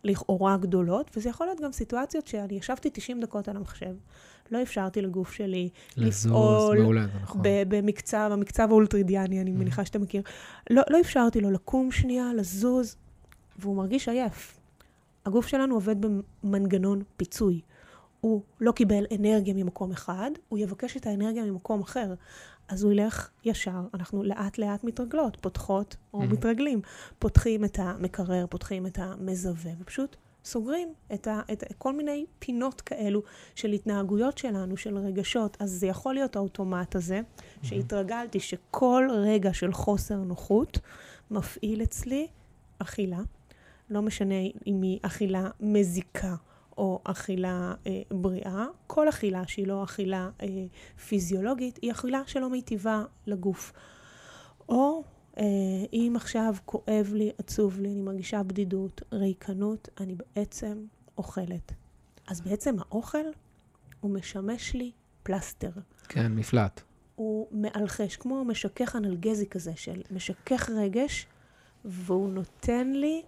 [0.03, 3.95] לכאורה גדולות, וזה יכול להיות גם סיטואציות שאני ישבתי 90 דקות על המחשב,
[4.51, 7.41] לא אפשרתי לגוף שלי לפעול מעולה, נכון.
[7.43, 9.53] במקצב, המקצב האולטרידיאני, אני mm-hmm.
[9.53, 10.21] מניחה שאתה מכיר.
[10.69, 12.95] לא, לא אפשרתי לו לקום שנייה, לזוז,
[13.59, 14.59] והוא מרגיש עייף.
[15.25, 15.95] הגוף שלנו עובד
[16.43, 17.61] במנגנון פיצוי.
[18.21, 22.13] הוא לא קיבל אנרגיה ממקום אחד, הוא יבקש את האנרגיה ממקום אחר.
[22.73, 26.25] אז הוא ילך ישר, אנחנו לאט לאט מתרגלות, פותחות או mm-hmm.
[26.25, 26.81] מתרגלים.
[27.19, 30.15] פותחים את המקרר, פותחים את המזווה, ופשוט
[30.45, 33.21] סוגרים את, ה, את כל מיני פינות כאלו
[33.55, 35.57] של התנהגויות שלנו, של רגשות.
[35.59, 37.65] אז זה יכול להיות האוטומט הזה, mm-hmm.
[37.65, 40.79] שהתרגלתי שכל רגע של חוסר נוחות
[41.31, 42.27] מפעיל אצלי
[42.79, 43.19] אכילה.
[43.89, 46.35] לא משנה אם היא אכילה מזיקה
[46.77, 50.47] או אכילה אה, בריאה, כל אכילה שהיא לא אכילה אה,
[51.07, 53.73] פיזיולוגית, היא אכילה שלא מיטיבה לגוף.
[54.69, 55.03] או
[55.37, 55.43] אה,
[55.93, 60.85] אם עכשיו כואב לי, עצוב לי, אני מרגישה בדידות, ריקנות, אני בעצם
[61.17, 61.71] אוכלת.
[62.27, 63.25] אז בעצם האוכל
[63.99, 64.91] הוא משמש לי
[65.23, 65.71] פלסטר.
[66.09, 66.81] כן, מפלט.
[67.15, 71.27] הוא מאלחש, כמו משכך אנלגזי כזה של משכך רגש,
[71.85, 73.21] והוא נותן לי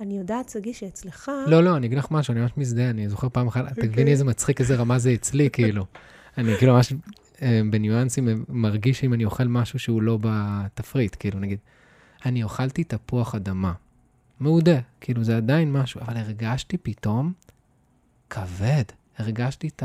[0.00, 1.30] אני יודעת, שגיא, שאצלך...
[1.46, 3.88] לא, לא, אני אגיד לך משהו, אני ממש מזדהה, אני זוכר פעם אחת, אוקיי.
[3.88, 5.86] תביני איזה מצחיק, איזה רמה זה אצלי, כאילו.
[6.38, 6.92] אני כאילו ממש
[7.42, 11.58] אה, בניואנסים אה, מרגיש שאם אני אוכל משהו שהוא לא בתפריט, כאילו, נגיד,
[12.26, 13.72] אני אוכלתי תפוח אדמה.
[14.40, 17.32] מעודה, כאילו, זה עדיין משהו, אבל הרגשתי פתאום
[18.30, 18.84] כבד.
[19.18, 19.82] הרגשתי את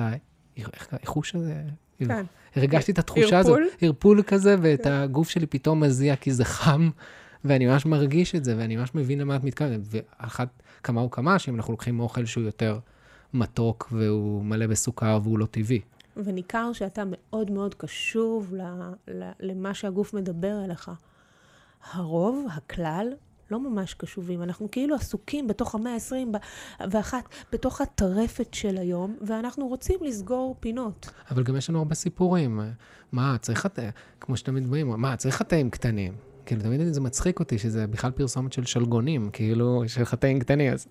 [0.91, 1.63] האיחוש הזה.
[1.99, 2.26] כן.
[2.56, 3.60] הרגשתי את התחושה הזאת.
[3.82, 4.91] ערפול כזה, ואת כן.
[4.91, 6.89] הגוף שלי פתאום מזיע כי זה חם.
[7.45, 9.82] ואני ממש מרגיש את זה, ואני ממש מבין למה את מתכוונת.
[9.84, 12.79] ואחת כמה וכמה, שאם אנחנו לוקחים אוכל שהוא יותר
[13.34, 15.82] מתוק והוא מלא בסוכר והוא לא טבעי.
[16.17, 18.62] וניכר שאתה מאוד מאוד קשוב ל,
[19.08, 20.91] ל, למה שהגוף מדבר אליך.
[21.91, 23.08] הרוב, הכלל,
[23.51, 24.43] לא ממש קשובים.
[24.43, 27.13] אנחנו כאילו עסוקים בתוך המאה ה-21,
[27.51, 31.12] בתוך הטרפת של היום, ואנחנו רוצים לסגור פינות.
[31.32, 32.60] אבל גם יש לנו הרבה סיפורים.
[33.12, 33.67] מה, צריך,
[34.19, 36.33] כמו שתמיד אומרים, מה, צריך חטאים קטנים.
[36.45, 40.88] כאילו, תמיד זה מצחיק אותי שזה בכלל פרסומת של שלגונים, כאילו, של חטאים קטנים, אז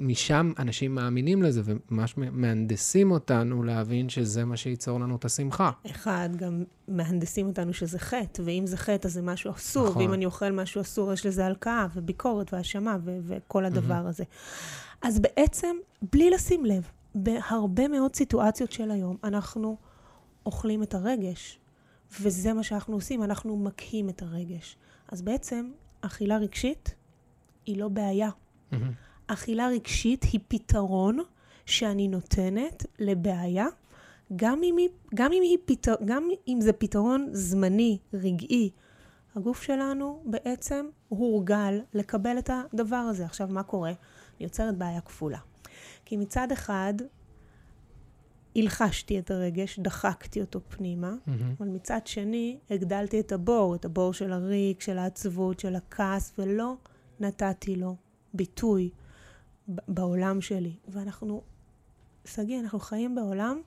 [0.00, 5.70] משם אנשים מאמינים לזה, וממש מהנדסים אותנו להבין שזה מה שייצור לנו את השמחה.
[5.90, 10.02] אחד, גם מהנדסים אותנו שזה חטא, ואם זה חטא אז זה משהו אסור, נכון.
[10.02, 14.08] ואם אני אוכל משהו אסור, יש לזה הלקאה, וביקורת, והאשמה, ו- וכל הדבר mm-hmm.
[14.08, 14.24] הזה.
[15.02, 15.76] אז בעצם,
[16.12, 19.76] בלי לשים לב, בהרבה מאוד סיטואציות של היום, אנחנו
[20.46, 21.58] אוכלים את הרגש,
[22.20, 24.76] וזה מה שאנחנו עושים, אנחנו מקהים את הרגש.
[25.08, 26.94] אז בעצם, אכילה רגשית
[27.66, 28.28] היא לא בעיה.
[28.28, 28.76] Mm-hmm.
[29.26, 31.18] אכילה רגשית היא פתרון
[31.66, 33.66] שאני נותנת לבעיה,
[34.36, 38.70] גם אם, היא, גם, אם היא פתר, גם אם זה פתרון זמני, רגעי.
[39.36, 43.24] הגוף שלנו בעצם הורגל לקבל את הדבר הזה.
[43.24, 43.90] עכשיו, מה קורה?
[43.90, 43.96] אני
[44.44, 45.38] יוצרת בעיה כפולה.
[46.04, 46.94] כי מצד אחד,
[48.56, 51.30] הלחשתי את הרגש, דחקתי אותו פנימה, mm-hmm.
[51.60, 56.74] אבל מצד שני, הגדלתי את הבור, את הבור של הריק, של העצבות, של הכעס, ולא
[57.20, 57.96] נתתי לו
[58.34, 58.90] ביטוי
[59.68, 60.72] בעולם שלי.
[60.88, 61.42] ואנחנו,
[62.24, 63.60] שגיא, אנחנו חיים בעולם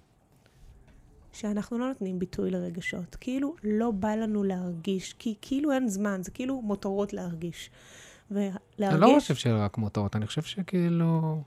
[1.34, 3.15] שאנחנו לא נותנים ביטוי לרגשות.
[3.15, 7.70] כאילו לא בא לנו להרגיש, כי כאילו אין זמן, זה כאילו מותרות להרגיש.
[8.32, 8.56] ולהרגיש...
[8.80, 11.41] אני לא חושב שרק מותרות, אני חושב שכאילו...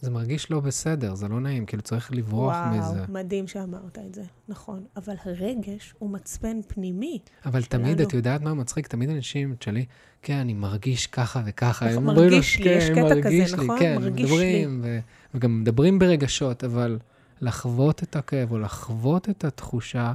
[0.00, 3.02] זה מרגיש לא בסדר, זה לא נעים, כאילו צריך לברוח וואו, מזה.
[3.02, 4.84] וואו, מדהים שאמרת את זה, נכון.
[4.96, 7.18] אבל הרגש הוא מצפן פנימי.
[7.44, 7.84] אבל שלנו.
[7.84, 8.86] תמיד, את יודעת מה מצחיק?
[8.86, 9.84] תמיד אנשים, תשאלי,
[10.22, 11.90] כן, אני מרגיש ככה וככה.
[11.90, 13.78] נכון, מרגיש לי, יש כן, קטע מרגיש כזה, לי, נכון?
[13.78, 14.98] כן, מרגיש מדברים, ו-
[15.34, 16.98] וגם מדברים ברגשות, אבל
[17.40, 20.12] לחוות את הכאב או לחוות את התחושה,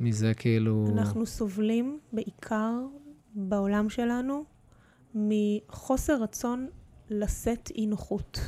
[0.00, 0.86] מזה כאילו...
[0.92, 2.72] אנחנו סובלים בעיקר
[3.34, 4.44] בעולם שלנו
[5.14, 6.68] מחוסר רצון
[7.10, 8.40] לשאת אי נוחות.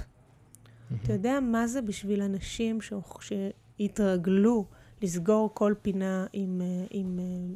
[1.03, 2.93] אתה יודע מה זה בשביל אנשים ש...
[3.21, 4.67] שהתרגלו
[5.03, 7.55] לסגור כל פינה עם, אה, עם, אה,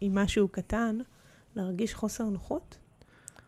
[0.00, 0.98] עם משהו קטן,
[1.56, 2.78] להרגיש חוסר נוחות?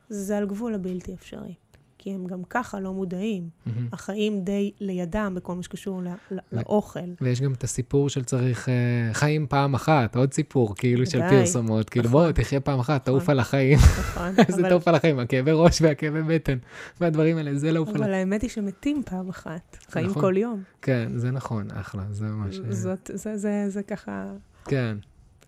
[0.08, 1.54] זה על גבול הבלתי אפשרי.
[2.00, 3.48] כי הם גם ככה לא מודעים.
[3.66, 3.88] מהמם.
[3.92, 7.00] החיים די לידם בכל מה שקשור לא, לא, לאוכל.
[7.20, 8.74] ויש גם את הסיפור של צריך אה,
[9.12, 11.20] חיים פעם אחת, עוד סיפור, כאילו, של.
[11.30, 11.90] פרסומות.
[11.90, 12.24] כאילו, נכון.
[12.24, 13.32] בוא, תחיה פעם אחת, תעוף נכון.
[13.32, 13.78] על החיים.
[13.78, 14.34] נכון?
[14.54, 16.58] אבל, תעוף על החיים, הכאבי ראש והכאבי בטן.
[17.00, 19.76] והדברים האלה, זה לעוף על אבל האמת היא שמתים פעם אחת.
[19.90, 20.22] חיים נכון.
[20.22, 20.62] כל יום.
[20.82, 22.58] כן, זה נכון, אחלה, זה ממש...
[22.58, 24.32] אה, זאת, זה, זה, זה ככה
[24.64, 24.96] כן.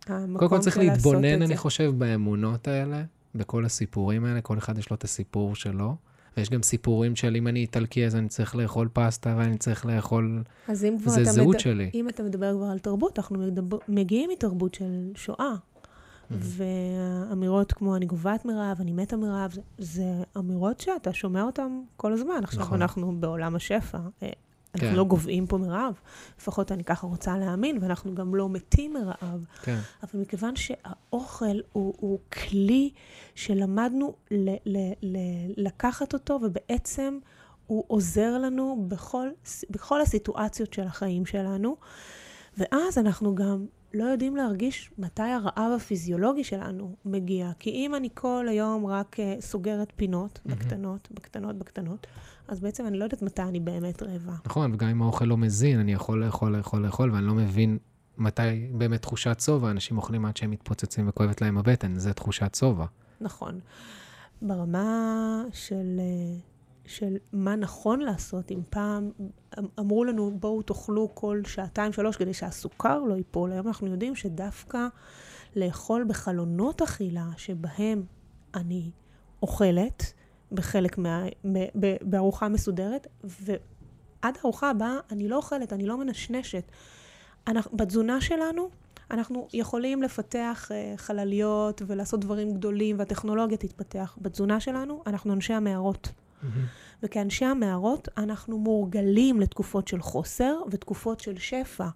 [0.07, 1.57] קודם כל צריך להתבונן, אני זה.
[1.57, 3.03] חושב, באמונות האלה,
[3.35, 5.97] בכל הסיפורים האלה, כל אחד יש לו את הסיפור שלו.
[6.37, 10.43] ויש גם סיפורים של אם אני איטלקי אז אני צריך לאכול פסטה ואני צריך לאכול...
[10.69, 11.61] אז אם כבר זה אתה זהות מד...
[11.61, 11.91] שלי.
[11.95, 13.79] אם אתה מדבר כבר על תרבות, אנחנו מדבר...
[13.89, 15.55] מגיעים מתרבות של שואה.
[15.55, 16.35] Mm-hmm.
[16.39, 20.05] ואמירות כמו אני גוועת מרעב, אני מתה מרעב, זה, זה
[20.39, 22.41] אמירות שאתה שומע אותן כל הזמן.
[22.43, 22.83] עכשיו נכון.
[22.83, 23.99] אנחנו בעולם השפע.
[24.75, 24.97] אה, אנחנו כן.
[24.97, 25.95] לא גוועים פה מרעב,
[26.39, 29.45] לפחות אני ככה רוצה להאמין, ואנחנו גם לא מתים מרעב.
[29.63, 29.79] כן.
[30.03, 32.91] אבל מכיוון שהאוכל הוא, הוא כלי
[33.35, 35.17] שלמדנו ל, ל, ל,
[35.57, 37.19] לקחת אותו, ובעצם
[37.67, 39.29] הוא עוזר לנו בכל,
[39.71, 41.77] בכל הסיטואציות של החיים שלנו,
[42.59, 47.51] ואז אנחנו גם לא יודעים להרגיש מתי הרעב הפיזיולוגי שלנו מגיע.
[47.59, 50.59] כי אם אני כל היום רק uh, סוגרת פינות, מהמם.
[50.59, 52.07] בקטנות, בקטנות, בקטנות,
[52.53, 54.33] אז בעצם אני לא יודעת מתי אני באמת רעבה.
[54.47, 57.79] נכון, וגם אם האוכל לא מזין, אני יכול לאכול, לאכול, לאכול, ואני לא מבין
[58.19, 59.71] מתי באמת תחושת שובע.
[59.71, 62.87] אנשים אוכלים עד שהם מתפוצצים וכואבת להם הבטן, זה תחושת שובע.
[63.21, 63.61] נכון.
[64.43, 66.01] ברמה של,
[66.87, 69.11] של מה נכון לעשות, אם פעם
[69.59, 74.17] אמ- אמרו לנו, בואו תאכלו כל שעתיים, שלוש, כדי שהסוכר לא ייפול, היום אנחנו יודעים
[74.17, 74.87] שדווקא
[75.57, 78.03] לאכול בחלונות אכילה, שבהם
[78.55, 78.91] אני
[79.43, 80.13] אוכלת,
[80.53, 81.25] בחלק מה...
[82.03, 86.65] בארוחה מסודרת, ועד הארוחה הבאה אני לא אוכלת, אני לא מנשנשת.
[87.47, 88.69] אנחנו, בתזונה שלנו,
[89.11, 94.17] אנחנו יכולים לפתח uh, חלליות ולעשות דברים גדולים, והטכנולוגיה תתפתח.
[94.23, 96.09] בתזונה שלנו, אנחנו אנשי המערות.
[97.03, 101.89] וכאנשי המערות, אנחנו מורגלים לתקופות של חוסר ותקופות של שפע.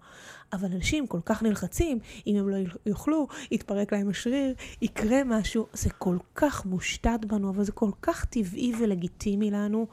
[0.53, 5.67] אבל אנשים כל כך נלחצים, אם הם לא יאכלו, יתפרק להם השריר, יקרה משהו.
[5.73, 9.87] זה כל כך מושתת בנו, אבל זה כל כך טבעי ולגיטימי לנו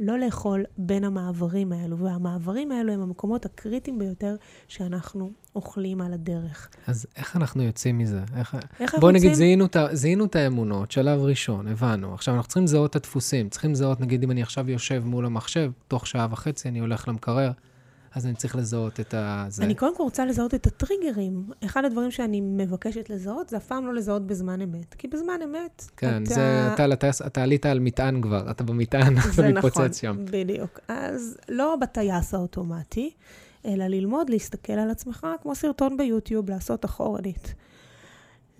[0.00, 1.98] לא לאכול בין המעברים האלו.
[1.98, 4.36] והמעברים האלו הם המקומות הקריטיים ביותר
[4.68, 6.68] שאנחנו אוכלים על הדרך.
[6.86, 8.20] אז איך אנחנו יוצאים מזה?
[8.36, 8.56] איך...
[8.80, 12.14] איך בוא נגיד, יוצאים- זיהינו את זיהינו את האמונות, שלב ראשון, הבנו.
[12.14, 13.48] עכשיו, אנחנו צריכים לזהות את הדפוסים.
[13.48, 17.50] צריכים לזהות, נגיד, אם אני עכשיו יושב מול המחשב, תוך שעה וחצי אני הולך למקרר,
[18.14, 19.46] אז אני צריך לזהות את ה...
[19.48, 19.64] זה.
[19.64, 21.46] אני קודם כל רוצה לזהות את הטריגרים.
[21.64, 24.94] אחד הדברים שאני מבקשת לזהות, זה אף פעם לא לזהות בזמן אמת.
[24.94, 26.34] כי בזמן אמת, כן, אתה...
[26.34, 30.16] זה, אתה, אתה, אתה עלית על מטען כבר, אתה במטען, אתה זה נכון, מתפוצץ שם.
[30.30, 30.80] בדיוק.
[30.88, 33.10] אז לא בטייס האוטומטי,
[33.64, 37.54] אלא ללמוד להסתכל על עצמך כמו סרטון ביוטיוב, לעשות אחורנית.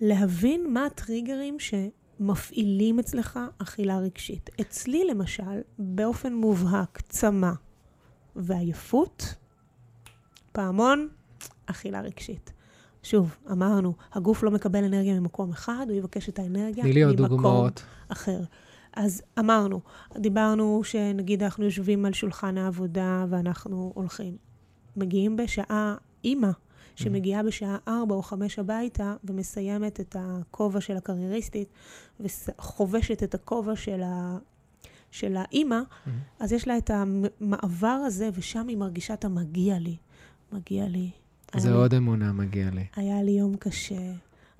[0.01, 4.49] להבין מה הטריגרים שמפעילים אצלך אכילה רגשית.
[4.61, 7.51] אצלי, למשל, באופן מובהק, צמא
[8.35, 9.35] ועייפות,
[10.51, 11.07] פעמון,
[11.65, 12.53] אכילה רגשית.
[13.03, 17.67] שוב, אמרנו, הגוף לא מקבל אנרגיה ממקום אחד, הוא יבקש את האנרגיה ממקום.
[18.07, 18.39] אחר.
[18.93, 19.81] אז אמרנו,
[20.17, 24.37] דיברנו שנגיד אנחנו יושבים על שולחן העבודה ואנחנו הולכים.
[24.97, 26.49] מגיעים בשעה, אימא,
[26.95, 31.67] שמגיעה בשעה 4 או 5 הביתה ומסיימת את הכובע של הקרייריסטית
[32.19, 34.37] וחובשת את הכובע של, ה...
[35.11, 35.79] של האימא,
[36.39, 39.95] אז יש לה את המעבר הזה, ושם היא מרגישה את המגיע לי.
[40.51, 41.11] מגיע לי.
[41.57, 42.85] זה היה לי- עוד אמונה מגיע לי.
[42.95, 44.11] היה לי יום קשה,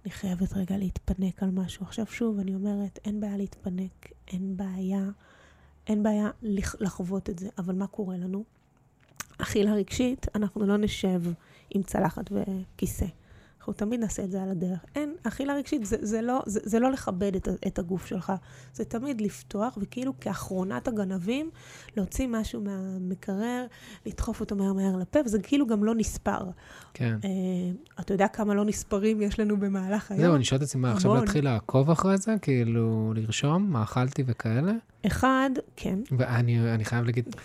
[0.05, 1.85] אני חייבת רגע להתפנק על משהו.
[1.85, 3.91] עכשיו שוב, אני אומרת, אין בעיה להתפנק,
[4.27, 5.09] אין בעיה,
[5.87, 8.43] אין בעיה לח- לחוות את זה, אבל מה קורה לנו?
[9.37, 11.21] אכילה רגשית, אנחנו לא נשב
[11.69, 13.05] עם צלחת וכיסא.
[13.65, 14.79] אנחנו תמיד נעשה את זה על הדרך.
[14.95, 18.33] אין, אכילה רגשית זה, זה, לא, זה, זה לא לכבד את, את הגוף שלך,
[18.73, 21.49] זה תמיד לפתוח, וכאילו כאחרונת הגנבים,
[21.97, 23.65] להוציא משהו מהמקרר,
[24.05, 26.39] לדחוף אותו מהר מהר לפה, וזה כאילו גם לא נספר.
[26.93, 27.17] כן.
[27.23, 27.29] אה,
[27.99, 30.21] אתה יודע כמה לא נספרים יש לנו במהלך היום?
[30.21, 31.15] זהו, אני שואלת את עצמי, מה, עכשיו.
[31.15, 32.35] להתחיל לעקוב אחרי זה?
[32.41, 34.71] כאילו, לרשום מה אכלתי וכאלה?
[35.07, 37.35] אחד, כן, ואני אני חייב להגיד,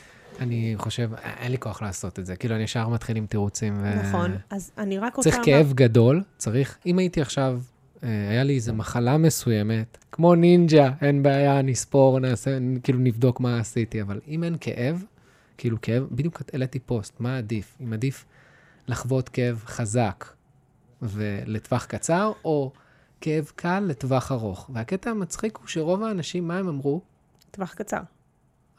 [0.41, 2.37] אני חושב, אין לי כוח לעשות את זה.
[2.37, 3.79] כאילו, אני ישר מתחיל עם תירוצים.
[3.83, 3.95] ו...
[3.95, 4.37] נכון.
[4.51, 5.31] אז אני רק רוצה...
[5.31, 7.61] צריך כאב גדול, צריך, אם הייתי עכשיו,
[8.03, 13.59] אה, היה לי איזו מחלה מסוימת, כמו נינג'ה, אין בעיה, נספור, נעשה, כאילו נבדוק מה
[13.59, 15.05] עשיתי, אבל אם אין כאב,
[15.59, 17.77] כאילו כאב, בדיוק העליתי פוסט, מה עדיף?
[17.81, 18.25] אם עדיף
[18.89, 20.25] לחוות כאב חזק
[21.03, 22.73] ולטווח קצר, או
[23.21, 24.71] כאב קל לטווח ארוך.
[24.73, 27.01] והקטע המצחיק הוא שרוב האנשים, מה הם אמרו?
[27.51, 28.01] טווח קצר.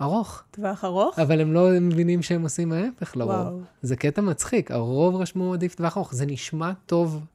[0.01, 0.43] ארוך.
[0.51, 1.19] טווח ארוך?
[1.19, 3.31] אבל הם לא מבינים שהם עושים ההפך לרוב.
[3.31, 3.61] וואו.
[3.81, 6.13] זה קטע מצחיק, הרוב רשמו עדיף טווח ארוך.
[6.13, 7.25] זה נשמע טוב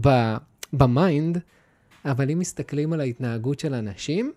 [0.00, 0.36] ב-
[0.72, 1.38] ב mind,
[2.04, 4.32] אבל אם מסתכלים על ההתנהגות של אנשים,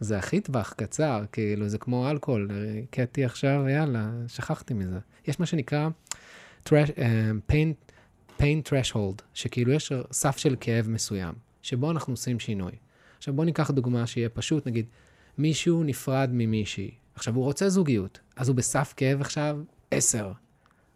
[0.00, 2.50] זה הכי טווח קצר, כאילו, זה כמו אלכוהול.
[2.90, 4.98] קטי עכשיו, יאללה, שכחתי מזה.
[5.26, 5.88] יש מה שנקרא
[6.66, 7.94] trash, uh, pain,
[8.38, 12.72] pain threshold, שכאילו יש סף של כאב מסוים, שבו אנחנו עושים שינוי.
[13.18, 14.86] עכשיו בואו ניקח דוגמה שיהיה פשוט, נגיד,
[15.38, 16.90] מישהו נפרד ממישהי.
[17.14, 19.58] עכשיו, הוא רוצה זוגיות, אז הוא בסף כאב עכשיו
[19.90, 20.32] עשר.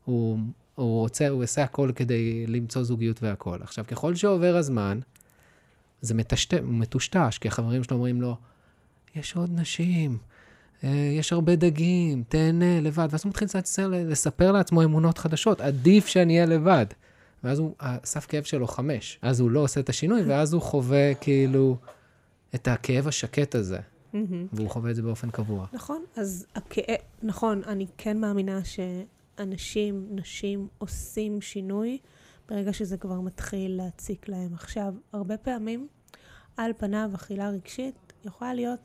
[0.04, 0.38] הוא,
[0.74, 3.58] הוא רוצה, הוא עושה הכל כדי למצוא זוגיות והכל.
[3.62, 5.00] עכשיו, ככל שעובר הזמן,
[6.00, 8.36] זה מטשט, מטושטש, כי החברים שלו אומרים לו,
[9.16, 10.18] יש עוד נשים,
[10.84, 13.08] אה, יש הרבה דגים, תהנה לבד.
[13.10, 13.48] ואז הוא מתחיל
[13.90, 16.86] לספר לעצמו אמונות חדשות, עדיף שאני אהיה לבד.
[17.44, 19.18] ואז הוא, הסף כאב שלו חמש.
[19.22, 21.76] אז הוא לא עושה את השינוי, ואז הוא חווה כאילו
[22.54, 23.78] את הכאב השקט הזה.
[24.14, 24.46] מהמם.
[24.52, 25.66] והוא חווה את זה באופן קבוע.
[25.72, 31.98] נכון, אז הכאב, נכון, אני כן מאמינה שאנשים, נשים, עושים שינוי
[32.48, 34.54] ברגע שזה כבר מתחיל להציק להם.
[34.54, 35.88] עכשיו, הרבה פעמים,
[36.56, 38.80] על פניו, אכילה רגשית יכולה להיות,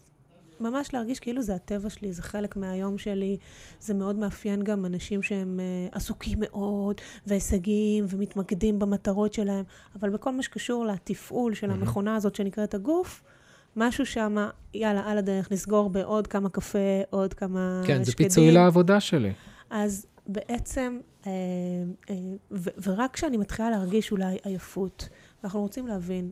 [0.59, 3.37] ממש להרגיש כאילו זה הטבע שלי, זה חלק מהיום שלי,
[3.79, 6.95] זה מאוד מאפיין גם אנשים שהם uh, עסוקים מאוד,
[7.27, 9.65] והישגיים, ומתמקדים במטרות שלהם,
[9.95, 11.79] אבל בכל מה שקשור לתפעול של מהמם.
[11.81, 13.23] המכונה הזאת שנקראת הגוף,
[13.79, 14.35] משהו שם,
[14.73, 18.27] יאללה, על הדרך, נסגור בעוד כמה קפה, עוד כמה כן, זה שקדים.
[18.27, 19.33] פיצוי לעבודה שלי.
[19.69, 21.31] אז בעצם, אה,
[22.09, 22.15] אה,
[22.51, 25.09] ו- ורק כשאני מתחילה להרגיש אולי עייפות,
[25.43, 26.29] ואנחנו רוצים להבין,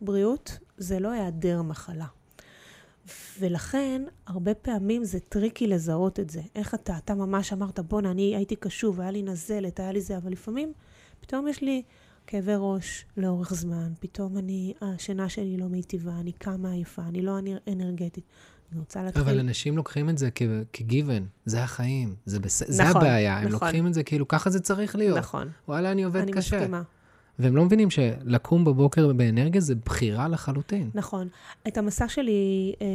[0.00, 2.06] בריאות זה לא היעדר מחלה.
[3.40, 6.40] ולכן, הרבה פעמים זה tricky לזהות את זה.
[6.54, 6.96] איך אתה?
[6.96, 10.72] אתה ממש אמרת, בואנה, אני הייתי קשוב, היה לי נזלת, היה לי זה, אבל לפעמים,
[11.20, 11.82] פתאום יש לי
[12.30, 17.38] כאבי ראש לאורך זמן, פתאום אני, השינה שלי לא מיטיבה, אני קמה עייפה, אני לא
[17.38, 18.24] אנר- אנרגטית.
[18.72, 19.22] אני רוצה להתחיל...
[19.22, 22.62] אבל אנשים לוקחים את זה כ- כגיוון, זה החיים, זה, בס...
[22.66, 23.52] זה נכון, הבעיה, הם נכון.
[23.52, 25.18] לוקחים את זה כאילו, ככה זה צריך להיות.
[25.18, 26.56] נכון, וואלה, אני עובד אני קשה.
[26.56, 26.82] מסכימה.
[27.38, 30.90] והם לא מבינים שלקום בבוקר באנרגיה זה בחירה לחלוטין.
[30.94, 31.28] נכון.
[31.68, 32.86] את המסע שלי, אה,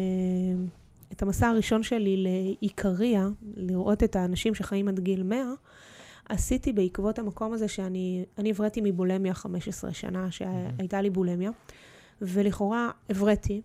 [1.11, 5.43] את המסע הראשון שלי לעיקריה, לראות את האנשים שחיים עד גיל 100,
[6.29, 11.51] עשיתי בעקבות המקום הזה שאני, אני הבראתי מבולמיה 15 שנה, שהייתה לי בולמיה,
[12.21, 13.61] ולכאורה הבראתי,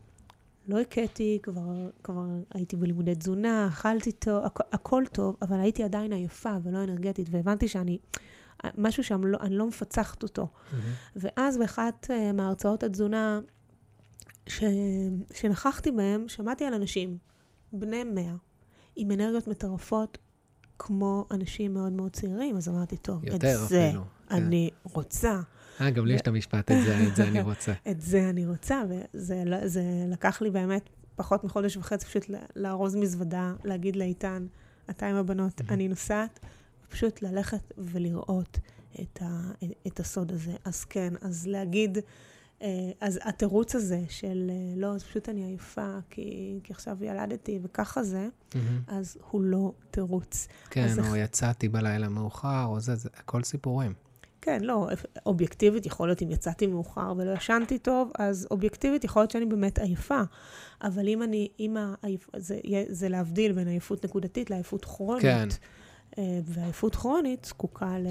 [0.68, 6.12] לא הכיתי, כבר, כבר הייתי בלימודי תזונה, אכלתי טוב, הכ, הכל טוב, אבל הייתי עדיין
[6.12, 7.98] עייפה ולא אנרגטית, והבנתי שאני,
[8.78, 10.48] משהו שם, לא, לא מפצחת אותו.
[11.16, 13.40] ואז באחת uh, מהרצאות התזונה
[14.46, 14.64] ש...
[15.34, 17.18] שנכחתי בהם, שמעתי על אנשים,
[17.72, 18.34] בני מאה,
[18.96, 20.18] עם אנרגיות מטורפות,
[20.78, 24.02] כמו אנשים מאוד מאוד צעירים, אז אמרתי, טוב, את זה אפילו.
[24.28, 24.36] כן.
[24.36, 25.40] אני רוצה,
[25.80, 27.72] אה, גם לי יש את המשפט, את זה, את זה אני רוצה.
[27.90, 32.24] את זה אני רוצה, וזה זה לקח לי באמת פחות מחודש וחצי פשוט
[32.56, 34.46] לארוז מזוודה, להגיד לאיתן,
[34.90, 35.60] אתה עם הבנות.
[35.70, 36.40] אני נוסעת,
[36.88, 38.58] פשוט ללכת ולראות
[39.02, 39.50] את, ה,
[39.86, 40.52] את הסוד הזה.
[40.64, 41.98] אז כן, אז להגיד,
[43.00, 48.02] אז התירוץ הזה של אה, לא, אז פשוט אני עייפה, כי, כי עכשיו ילדתי וככה
[48.02, 48.80] זה, מהמם.
[48.86, 50.48] אז הוא לא תירוץ.
[50.70, 53.92] כן, או איך- יצאתי בלילה מאוחר, או זה, זה הכל סיפורים.
[54.40, 54.88] כן, לא,
[55.26, 59.78] אובייקטיבית יכול להיות אם יצאתי מאוחר ולא ישנתי טוב, אז אובייקטיבית יכול להיות שאני באמת
[59.78, 60.20] עייפה.
[60.82, 62.26] אבל אם אני, אם העייפ...
[62.36, 65.22] זה, זה להבדיל בין עייפות נקודתית לעייפות כרונית.
[65.22, 65.48] כן.
[66.18, 68.06] אה, ועייפות כרונית זקוקה ל...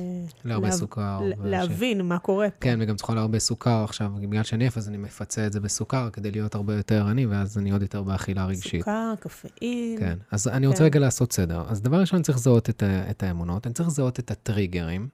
[0.45, 1.19] להרבה להב- סוכר.
[1.23, 2.55] ל- וש- להבין מה קורה פה.
[2.61, 6.09] כן, וגם צריכה להרבה סוכר עכשיו, בגלל שאני עייף, אז אני מפצה את זה בסוכר
[6.09, 8.81] כדי להיות הרבה יותר עני, ואז אני עוד יותר באכילה רגשית.
[8.81, 9.99] סוכר, קפאין.
[9.99, 10.85] כן, אז אני רוצה כן.
[10.85, 11.63] רגע לעשות סדר.
[11.67, 15.07] אז דבר ראשון, אני צריך לזהות את, ה- את האמונות, אני צריך לזהות את הטריגרים,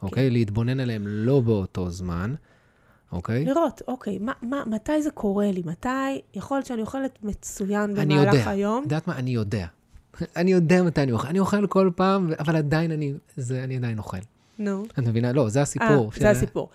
[0.00, 0.06] כן.
[0.06, 0.30] אוקיי?
[0.30, 2.34] להתבונן עליהם לא באותו זמן,
[3.12, 3.44] אוקיי?
[3.44, 5.62] לראות, אוקיי, מה, מה, מתי זה קורה לי?
[5.64, 5.88] מתי,
[6.34, 8.50] יכול להיות שאני אוכלת מצוין אני במהלך יודע.
[8.50, 8.78] היום.
[8.78, 9.16] את יודעת מה?
[9.18, 9.66] אני יודע.
[10.36, 11.28] אני יודע מתי אני אוכל.
[11.28, 14.18] אני אוכל כל פעם, אבל עדיין אני, זה, אני עדיין אוכל.
[14.58, 14.84] נו.
[14.84, 15.32] את מבינה?
[15.32, 16.10] לא, זה הסיפור.
[16.14, 16.68] אה, זה הסיפור.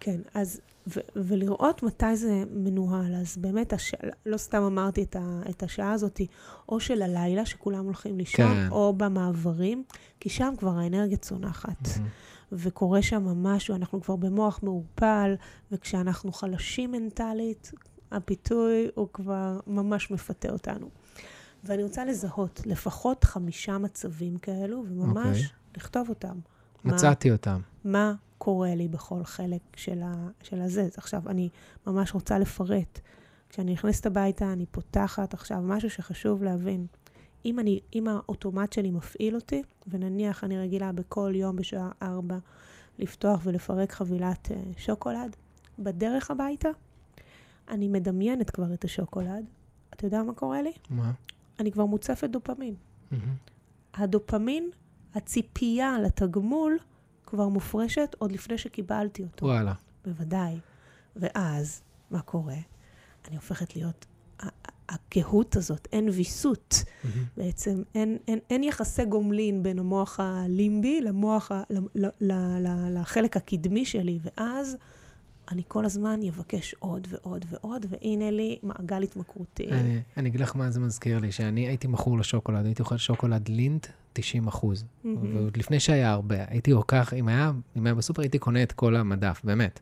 [0.00, 3.14] כן, אז, ו- ולראות מתי זה מנוהל.
[3.14, 3.94] אז באמת, הש...
[4.26, 5.40] לא סתם אמרתי את, ה...
[5.50, 6.20] את השעה הזאת,
[6.68, 8.68] או של הלילה, שכולם הולכים לישון, כן.
[8.70, 9.84] או במעברים,
[10.20, 11.88] כי שם כבר האנרגיה צונחת.
[11.96, 12.08] מהמם.
[12.52, 15.34] וקורה שם משהו, אנחנו כבר במוח מעורפל,
[15.72, 17.72] וכשאנחנו חלשים מנטלית,
[18.12, 20.90] הפיתוי הוא כבר ממש מפתה אותנו.
[21.66, 25.42] ואני רוצה לזהות לפחות חמישה מצבים כאלו, וממש אוקיי.
[25.76, 26.38] לכתוב אותם.
[26.84, 27.60] מה- מצאתי אותם.
[27.84, 30.82] מה קורה לי בכל חלק של, ה, של הזה.
[30.82, 31.48] אז עכשיו, אני
[31.86, 33.00] ממש רוצה לפרט.
[33.48, 36.86] כשאני נכנסת הביתה, אני פותחת עכשיו משהו שחשוב להבין.
[37.44, 42.38] אם, אני, אם האוטומט שלי מפעיל אותי, ונניח אני רגילה בכל יום בשעה 4
[42.98, 45.36] לפתוח ולפרק חבילת uh, שוקולד,
[45.78, 46.68] בדרך הביתה,
[47.68, 49.44] אני מדמיינת כבר את השוקולד.
[49.90, 50.72] אתה יודע מה קורה לי?
[50.90, 51.12] מה?
[51.60, 52.74] אני כבר מוצפת דופמין.
[53.10, 53.34] מהמם.
[53.94, 54.70] הדופמין,
[55.14, 56.78] הציפייה לתגמול,
[57.26, 59.46] כבר מופרשת עוד לפני שקיבלתי אותו.
[59.46, 59.72] וואלה.
[60.04, 60.58] בוודאי.
[61.16, 62.56] ואז, מה קורה?
[63.28, 64.06] אני הופכת להיות,
[64.88, 66.74] הקהות הזאת, אין ויסות.
[67.04, 67.24] מהמם.
[67.36, 72.98] בעצם אין, אין, אין יחסי גומלין בין המוח הלימבי למוח, ה, ל, ל, ל, ל,
[73.00, 74.76] לחלק הקדמי שלי, ואז
[75.50, 79.70] אני כל הזמן אבקש עוד ועוד ועוד, והנה לי מעגל התמכרותי.
[79.70, 83.48] אני, אני אגיד לך מה זה מזכיר לי, שאני הייתי מכור לשוקולד, הייתי אוכל שוקולד
[83.48, 84.84] לינט 90 אחוז.
[85.04, 85.36] מהמם.
[85.36, 88.96] ועוד לפני שהיה הרבה, הייתי לוקח, אם היה, אם היה בסופר, הייתי קונה את כל
[88.96, 89.80] המדף, באמת.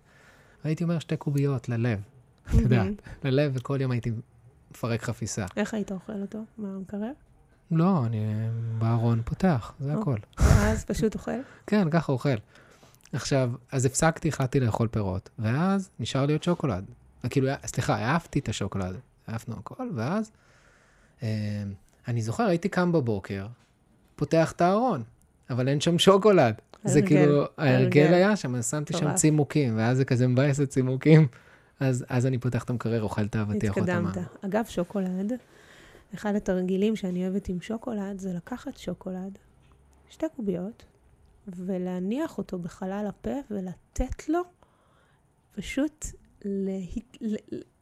[0.65, 2.01] והייתי אומר שתי קוביות ללב,
[2.49, 2.89] את יודעת.
[3.25, 4.13] ללב, וכל יום הייתי
[4.71, 5.47] מפרק חפיסה.
[5.57, 6.39] איך היית אוכל אותו?
[6.59, 7.13] מהמקרר?
[7.71, 8.19] לא, אני
[8.79, 10.01] בארון פותח, זה או.
[10.01, 10.17] הכל.
[10.39, 11.41] ואז פשוט אוכל?
[11.67, 12.35] כן, ככה אוכל.
[13.15, 16.85] עכשיו, אז הפסקתי, החלטתי לאכול פירות, ואז נשאר לי עוד שוקולד.
[17.31, 18.97] כאילו, סליחה, העפתי את השוקולד,
[19.27, 20.31] העפנו הכל, ואז
[21.23, 21.29] אה,
[22.09, 23.47] אני זוכר, הייתי קם בבוקר,
[24.17, 25.03] פותח את הארון,
[25.51, 26.55] אבל אין שם שוקולד.
[26.85, 28.15] זה הרגל, כאילו, ההרגל הרגל.
[28.15, 29.15] היה שם, אז שמתי שם.
[29.15, 31.27] צימוקים, ואז זה כזה מבאס את צימוקים.
[31.81, 34.07] אז, אז אני פותח את המקרר, אוכל את האבטיח או את המים.
[34.07, 34.27] התקדמת.
[34.45, 35.33] אגב, שוקולד,
[36.15, 39.39] אחד התרגילים שאני אוהבת עם שוקולד, זה לקחת שוקולד,
[40.11, 40.85] שתי קוביות,
[41.49, 44.41] ולהניח אותו בחלל הפה ולתת לו
[45.55, 46.07] פשוט
[46.45, 46.79] לה...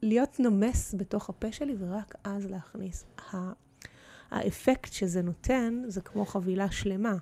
[0.02, 3.04] להיות נומס בתוך הפה שלי ורק אז להכניס.
[4.30, 7.14] האפקט שזה נותן זה כמו חבילה שלמה.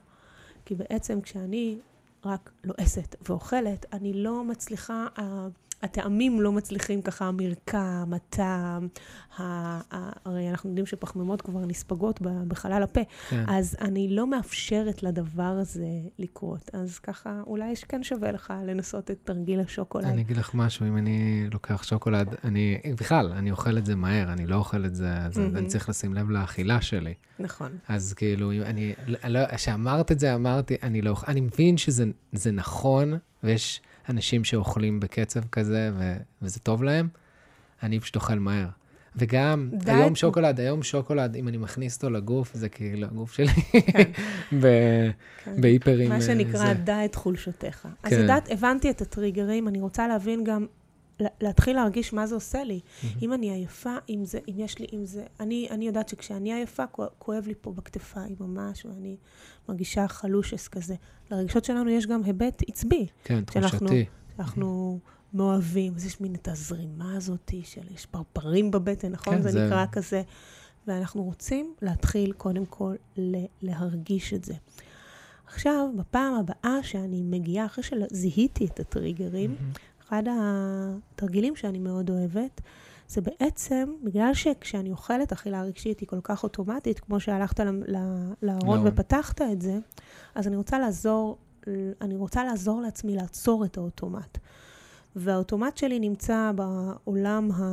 [0.65, 1.79] כי בעצם כשאני
[2.25, 5.07] רק לועסת ואוכלת, אני לא מצליחה,
[5.83, 8.89] הטעמים לא מצליחים ככה, המרקם, הטעם,
[9.39, 13.45] ה- ה- הרי אנחנו יודעים שפחמימות כבר נספגות בחלל הפה, כן.
[13.49, 15.87] אז אני לא מאפשרת לדבר הזה
[16.19, 16.71] לקרות.
[16.73, 20.05] אז ככה, אולי כן שווה לך לנסות את תרגיל השוקולד.
[20.05, 24.33] אני אגיד לך משהו, אם אני לוקח שוקולד, אני, בכלל, אני אוכל את זה מהר,
[24.33, 25.57] אני לא אוכל את זה, אז מהמם.
[25.57, 27.15] אני צריך לשים לב לאכילה שלי.
[27.39, 27.73] נכון.
[27.89, 28.95] אז כאילו, אני,
[29.29, 33.15] לא, כשאמרת את זה, אמרתי, אני לא, אני מבין שזה זה נכון,
[33.45, 37.09] ויש אנשים שאוכלים בקצב כזה, ו, וזה טוב להם,
[37.83, 38.67] אני פשוט אוכל מהר.
[39.17, 43.53] וגם, די- היום שוקולד, היום שוקולד, אם אני מכניס אותו לגוף, זה כאילו, הגוף שלי
[44.61, 44.67] ב,
[45.45, 45.61] כן.
[45.61, 46.09] בהיפרים.
[46.09, 46.75] מה אה, שנקרא, זה.
[46.75, 47.89] דע את חולשותיך.
[48.03, 48.21] אז כן.
[48.21, 50.67] יודעת, הבנתי את הטריגרים, אני רוצה להבין גם,
[51.41, 52.81] להתחיל להרגיש מה זה עושה לי.
[53.23, 55.25] אם אני עייפה, אם זה, אם יש לי, אם זה...
[55.41, 59.17] אני, אני יודעת שכשאני עייפה, כוא- כואב לי פה בכתפיים ממש, ואני
[59.69, 60.95] מרגישה חלושס כזה.
[61.31, 63.61] לרגשות שלנו יש גם היבט עצבי, כן, תחושתי.
[64.37, 64.99] שאנחנו
[65.35, 69.35] מאוהבים, אז יש מין את הזרימה הזאת של, יש פרפרים בבטן, נכון?
[69.37, 70.23] כן, זה, זה- נקרא כזה.
[70.87, 74.55] ואנחנו רוצים להתחיל קודם כל ל- להרגיש את זה.
[75.47, 79.73] עכשיו, בפעם הבאה שאני מגיעה, אחרי שזיהיתי את הטריגרים, מהמם.
[80.11, 82.61] אחד התרגילים שאני מאוד אוהבת,
[83.09, 88.81] זה בעצם, בגלל שכשאני אוכלת אכילה רגשית היא כל כך אוטומטית, כמו שהלכת לארון לארון.
[88.85, 89.79] ופתחת את זה,
[90.35, 91.39] אז אני רוצה לעזור,
[92.01, 94.39] אני רוצה לעזור לעצמי לעצור את האוטומט.
[95.17, 97.65] והאוטומט שלי נמצא בעולם ה...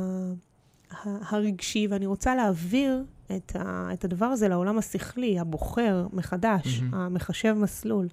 [1.04, 3.04] הרגשי, ואני רוצה להעביר
[3.36, 6.94] את, ה, את הדבר הזה לעולם השכלי, הבוחר מחדש, מהמם.
[6.94, 8.08] המחשב מסלול.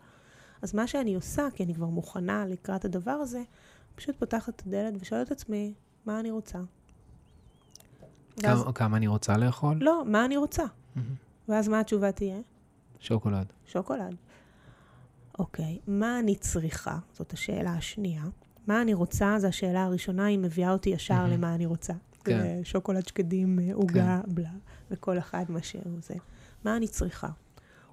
[0.61, 3.41] אז מה שאני עושה, כי אני כבר מוכנה לקראת הדבר הזה,
[3.95, 5.73] פשוט פותחת את הדלת ושואלת את עצמי,
[6.05, 6.59] מה אני רוצה?
[8.43, 9.77] ואז, כמה, כמה אני רוצה לאכול?
[9.81, 10.63] לא, מה אני רוצה?
[10.95, 11.15] מהמם.
[11.49, 12.37] ואז מה התשובה תהיה?
[12.99, 13.45] שוקולד.
[13.65, 14.15] שוקולד.
[15.39, 16.97] אוקיי, מה אני צריכה?
[17.13, 18.23] זאת השאלה השנייה.
[18.67, 21.33] מה אני רוצה, זו השאלה הראשונה, היא מביאה אותי ישר מהמם.
[21.33, 21.93] למה אני רוצה.
[22.23, 22.61] כן.
[22.63, 24.49] שוקולד שקדים, אה, עוגה, בלה,
[24.91, 26.15] וכל אחד מה שהוא זה.
[26.63, 27.29] מה אני צריכה?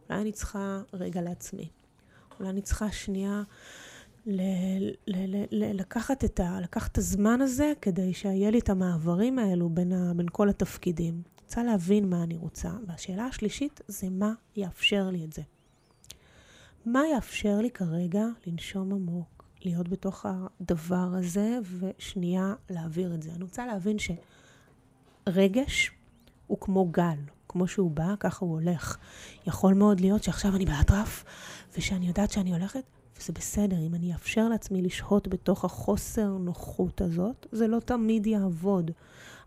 [0.09, 1.69] אולי אני צריכה רגע לעצמי.
[2.38, 3.43] אולי אני צריכה שנייה
[4.27, 8.71] ל- ל- ל- ל- לקחת, את ה, לקחת את הזמן הזה כדי שיהיה לי את
[8.71, 11.23] המעברים האלו בין, ה, בין כל התפקידים.
[11.44, 12.71] רוצה להבין מה אני רוצה.
[12.87, 15.42] והשאלה השלישית זה מה יאפשר לי את זה.
[16.87, 23.31] מה יאפשר לי כרגע לנשום עמוק, להיות בתוך הדבר הזה, ושנייה להעביר את זה.
[23.31, 23.96] אני רוצה להבין
[25.29, 25.90] שרגש
[26.46, 27.19] הוא כמו גל.
[27.49, 28.96] כמו שהוא בא, ככה הוא הולך.
[29.46, 31.25] יכול מאוד להיות שעכשיו אני באטרף,
[31.79, 32.85] ושאני יודעת שאני הולכת,
[33.23, 33.77] וזה בסדר.
[33.87, 38.90] אם אני אאפשר לעצמי לשהות בתוך החוסר נוחות הזאת, זה לא תמיד יעבוד.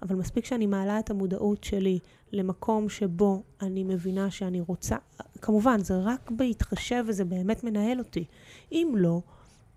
[0.02, 2.00] אבל מספיק שאני מעלה את המודעות שלי
[2.32, 4.96] למקום שבו אני מבינה שאני רוצה,
[5.42, 8.26] כמובן, זה רק בהתחשב וזה באמת מנהל אותי.
[8.72, 9.22] אם לא,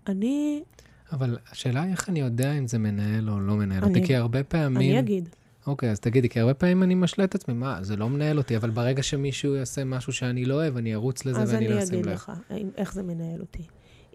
[0.07, 0.63] אני...
[1.11, 4.43] אבל השאלה היא איך אני יודע אם זה מנהל או לא מנהל אותי, כי הרבה
[4.43, 4.77] פעמים...
[4.77, 5.29] אני אגיד.
[5.67, 8.57] אוקיי, אז תגידי, כי הרבה פעמים אני משלה את עצמי, מה, זה לא מנהל אותי,
[8.57, 11.81] אבל ברגע שמישהו יעשה משהו שאני לא אוהב, אני ארוץ לזה ואני לא אשים לב.
[11.81, 12.31] אז אני אגיד לך
[12.77, 13.63] איך זה מנהל אותי.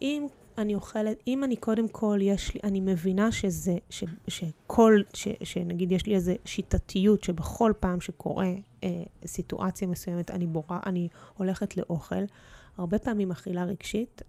[0.03, 0.27] אם
[0.59, 5.93] אני אוכלת, אם אני קודם כל, יש לי, אני מבינה שזה, ש, שכל, ש, שנגיד
[5.93, 8.53] יש לי איזו שיטתיות שבכל פעם שקורה
[8.85, 12.25] אה, סיטואציה מסוימת, אני בורה, אני הולכת לאוכל,
[12.77, 14.23] הרבה פעמים אכילה רגשית,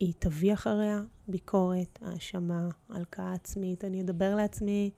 [0.00, 4.90] היא תביא אחריה ביקורת, האשמה, הלקאה עצמית, אני אדבר לעצמי.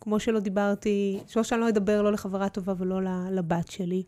[0.00, 3.00] כמו שלא דיברתי, שלא שאני לא אדבר לא לחברה טובה ולא
[3.30, 4.02] לבת שלי.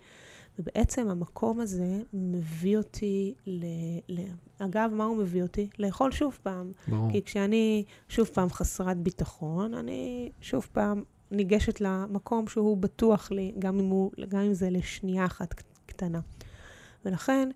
[0.59, 3.65] ובעצם המקום הזה מביא אותי ל...
[4.09, 4.21] ל...
[4.59, 5.69] אגב, מה הוא מביא אותי?
[5.79, 6.73] לאכול שוב פעם.
[6.89, 7.13] ברור.
[7.13, 13.79] כי כשאני שוב פעם חסרת ביטחון, אני שוב פעם ניגשת למקום שהוא בטוח לי, גם
[13.79, 15.55] אם, הוא, גם אם זה לשנייה אחת
[15.87, 16.21] קטנה.
[17.05, 17.49] ולכן,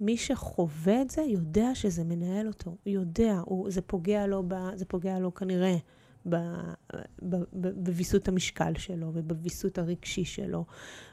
[0.00, 2.70] מי שחווה את זה, יודע שזה מנהל אותו.
[2.70, 5.76] הוא יודע, הוא, זה פוגע לו, ב, זה פוגע לו כנראה
[7.52, 10.64] בוויסות המשקל שלו ובוויסות הרגשי שלו.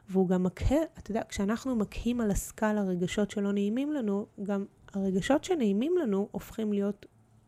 [0.09, 5.43] והוא גם מקהה, אתה יודע, כשאנחנו מקהים על הסקאלה רגשות שלא נעימים לנו, גם הרגשות
[5.43, 7.05] שנעימים לנו הופכים להיות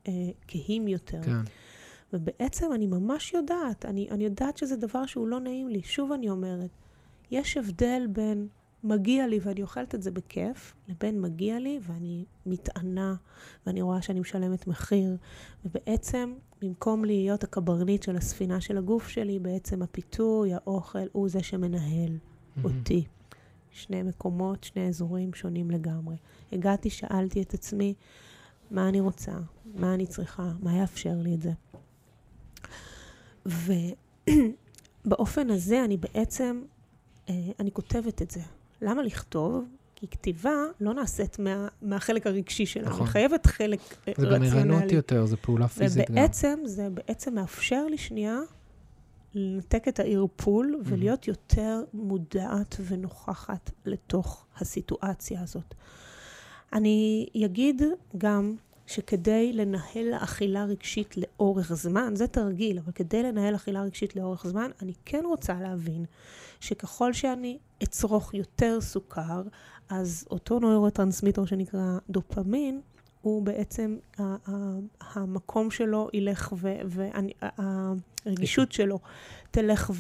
[0.08, 0.12] אה,
[0.48, 1.22] כהים יותר.
[1.22, 1.42] כן.
[2.14, 5.82] ובעצם אני ממש יודעת, אני, אני יודעת שזה דבר שהוא לא נעים לי.
[5.84, 6.70] שוב אני אומרת,
[7.32, 8.48] יש הבדל בין
[8.84, 13.16] מגיע לי ואני אוכלת את זה בכיף, לבין מגיע לי ואני מתענה
[13.66, 15.18] ואני רואה שאני משלמת מחיר.
[15.66, 22.18] ובעצם, במקום להיות הקברניט של הספינה של הגוף שלי, בעצם הפיתוי, האוכל, הוא זה שמנהל
[22.18, 22.64] mm-hmm.
[22.64, 23.06] אותי.
[23.72, 26.16] שני מקומות, שני אזורים שונים לגמרי.
[26.52, 27.94] הגעתי, שאלתי את עצמי,
[28.72, 29.32] מה אני רוצה?
[29.76, 30.52] מה אני צריכה?
[30.60, 31.52] מה יאפשר לי את זה?
[35.06, 36.62] ובאופן הזה אני בעצם,
[37.30, 38.42] אה, אני כותבת את זה.
[38.82, 39.66] למה לכתוב?
[39.96, 43.02] כי כתיבה לא נעשית מה, מהחלק הרגשי שלנו, נכון.
[43.02, 44.50] היא חייבת חלק רציונלי.
[44.50, 46.68] זה גם ערנות יותר, זו פעולה פיזית ובעצם, גם.
[46.68, 48.40] זה בעצם מאפשר לי שנייה
[49.34, 50.90] לנתק את הערפול mm-hmm.
[50.90, 55.74] ולהיות יותר מודעת ונוכחת לתוך הסיטואציה הזאת.
[56.74, 57.82] אני אגיד
[58.18, 58.56] גם
[58.88, 64.72] שכדי לנהל אכילה רגשית לאורך זמן, זה תרגיל, אבל כדי לנהל אכילה רגשית לאורך זמן,
[64.82, 66.06] אני כן רוצה להבין
[66.60, 69.42] שככל שאני אצרוך יותר סוכר,
[69.90, 72.82] אז אותו נוירוטרנסמיטר שנקרא דופמין,
[73.22, 73.98] הוא בעצם,
[75.02, 76.54] המקום שלו ילך
[78.26, 79.00] והרגישות שלו
[79.52, 79.92] תלך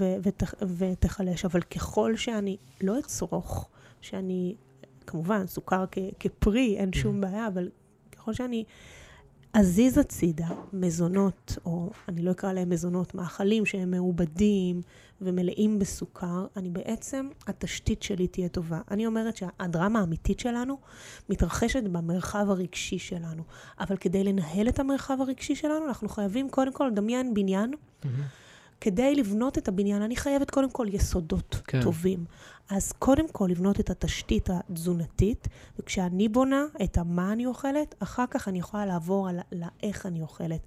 [0.77, 1.45] ותחלש.
[1.45, 3.69] אבל ככל שאני לא אצרוך,
[4.01, 4.55] שאני,
[5.07, 5.85] כמובן, סוכר
[6.19, 7.69] כפרי, אין שום בעיה, אבל
[8.27, 8.63] ככל שאני
[9.53, 14.81] אזיז הצידה מזונות, או אני לא אקרא להם מזונות, מאכלים שהם מעובדים
[15.21, 18.81] ומלאים בסוכר, אני בעצם, התשתית שלי תהיה טובה.
[18.91, 20.77] אני אומרת שהדרמה האמיתית שלנו
[21.29, 23.43] מתרחשת במרחב הרגשי שלנו.
[23.79, 27.73] אבל כדי לנהל את המרחב הרגשי שלנו, אנחנו חייבים קודם כל לדמיין בניין.
[27.73, 28.07] Mm-hmm.
[28.81, 31.81] כדי לבנות את הבניין, אני חייבת קודם כל יסודות כן.
[31.81, 32.25] טובים.
[32.69, 35.47] אז קודם כל לבנות את התשתית התזונתית,
[35.79, 40.61] וכשאני בונה את המה אני אוכלת, אחר כך אני יכולה לעבור על לאיך אני אוכלת.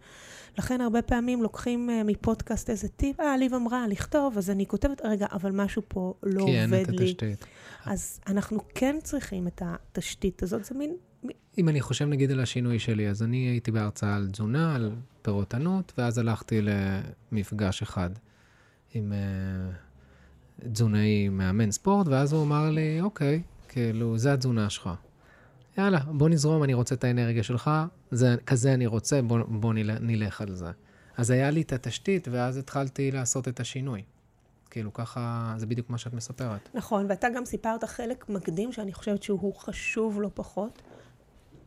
[0.59, 5.01] לכן הרבה פעמים לוקחים uh, מפודקאסט איזה טיפ, אה, ליב אמרה לכתוב, אז אני כותבת,
[5.05, 6.53] רגע, אבל משהו פה לא עובד לי.
[6.53, 7.47] כי אין את התשתית.
[7.87, 10.97] אז אנחנו כן צריכים את התשתית הזאת, זה מין...
[11.59, 14.93] אם אני חושב נגיד על השינוי שלי, אז אני הייתי בהרצאה על תזונה, על
[15.23, 16.61] פירות ענות, ואז הלכתי
[17.33, 18.11] למפגש אחד
[18.95, 24.91] עם uh, תזונאי מאמן ספורט, ואז הוא אמר לי, אוקיי, כאילו, זה התזונה שלך.
[25.79, 27.71] יאללה, בוא נזרום, אני רוצה את האנרגיה שלך,
[28.11, 30.71] זה, כזה אני רוצה, בוא, בוא נל, נלך על זה.
[31.17, 34.03] אז היה לי את התשתית, ואז התחלתי לעשות את השינוי.
[34.71, 36.69] כאילו, ככה, זה בדיוק מה שאת מספרת.
[36.75, 40.83] נכון, ואתה גם סיפרת חלק מקדים, שאני חושבת שהוא חשוב לא פחות,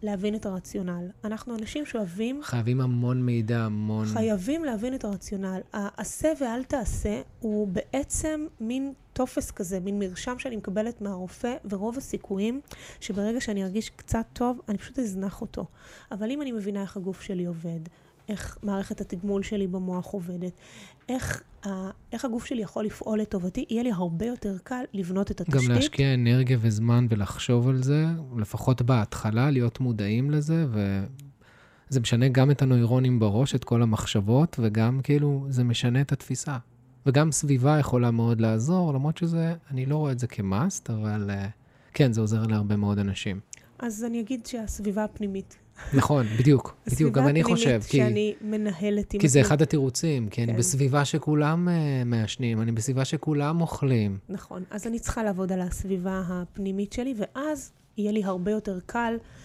[0.03, 1.07] להבין את הרציונל.
[1.23, 2.41] אנחנו אנשים שאוהבים...
[2.43, 4.05] חייבים המון מידע, המון...
[4.05, 5.61] חייבים להבין את הרציונל.
[5.73, 12.61] העשה ואל תעשה הוא בעצם מין טופס כזה, מין מרשם שאני מקבלת מהרופא, ורוב הסיכויים
[12.99, 15.65] שברגע שאני ארגיש קצת טוב, אני פשוט אזנח אותו.
[16.11, 17.79] אבל אם אני מבינה איך הגוף שלי עובד,
[18.29, 20.51] איך מערכת התגמול שלי במוח עובדת,
[21.09, 21.69] איך, ה,
[22.11, 25.69] איך הגוף שלי יכול לפעול לטובתי, יהיה לי הרבה יותר קל לבנות את התשתית.
[25.69, 28.05] גם להשקיע אנרגיה וזמן ולחשוב על זה,
[28.37, 30.65] לפחות בהתחלה, להיות מודעים לזה,
[31.89, 36.57] זה משנה גם את הנוירונים בראש, את כל המחשבות, וגם כאילו זה משנה את התפיסה.
[37.05, 41.49] וגם סביבה יכולה מאוד לעזור, למרות שזה, אני לא רואה את זה כמאסט, אבל uh,
[41.93, 43.39] כן, זה עוזר להרבה מאוד אנשים.
[43.79, 45.57] אז אני אגיד שהסביבה הפנימית.
[45.93, 47.55] נכון, בדיוק, בדיוק, גם אני חושב.
[47.55, 49.19] הסביבה הפנימית שאני מנהלת עם...
[49.19, 50.49] כי זה אחד התירוצים, כי כן.
[50.49, 51.71] אני בסביבה שכולם uh,
[52.05, 54.17] מעשנים, אני בסביבה שכולם אוכלים.
[54.29, 59.13] נכון, אז אני צריכה לעבוד על הסביבה הפנימית שלי, ואז יהיה לי הרבה יותר קל
[59.19, 59.42] אה,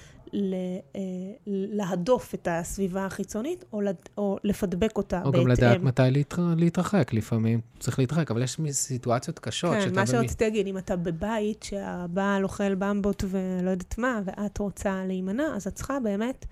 [1.47, 3.81] להדוף את הסביבה החיצונית, או,
[4.19, 5.41] או לפדבק אותה או בהתאם.
[5.41, 6.43] או גם לדעת מתי להתר...
[6.57, 9.75] להתרחק, לפעמים צריך להתרחק, אבל יש סיטואציות קשות.
[9.75, 15.05] כן, מה שרציתי להגיד, אם אתה בבית שהבעל אוכל במבות ולא יודעת מה, ואת רוצה
[15.07, 16.47] להימנע, אז את צריכה באמת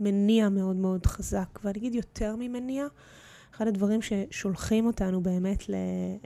[0.00, 1.58] מניע מאוד מאוד חזק.
[1.64, 2.86] ואני אגיד יותר ממניע,
[3.56, 5.74] אחד הדברים ששולחים אותנו באמת ל-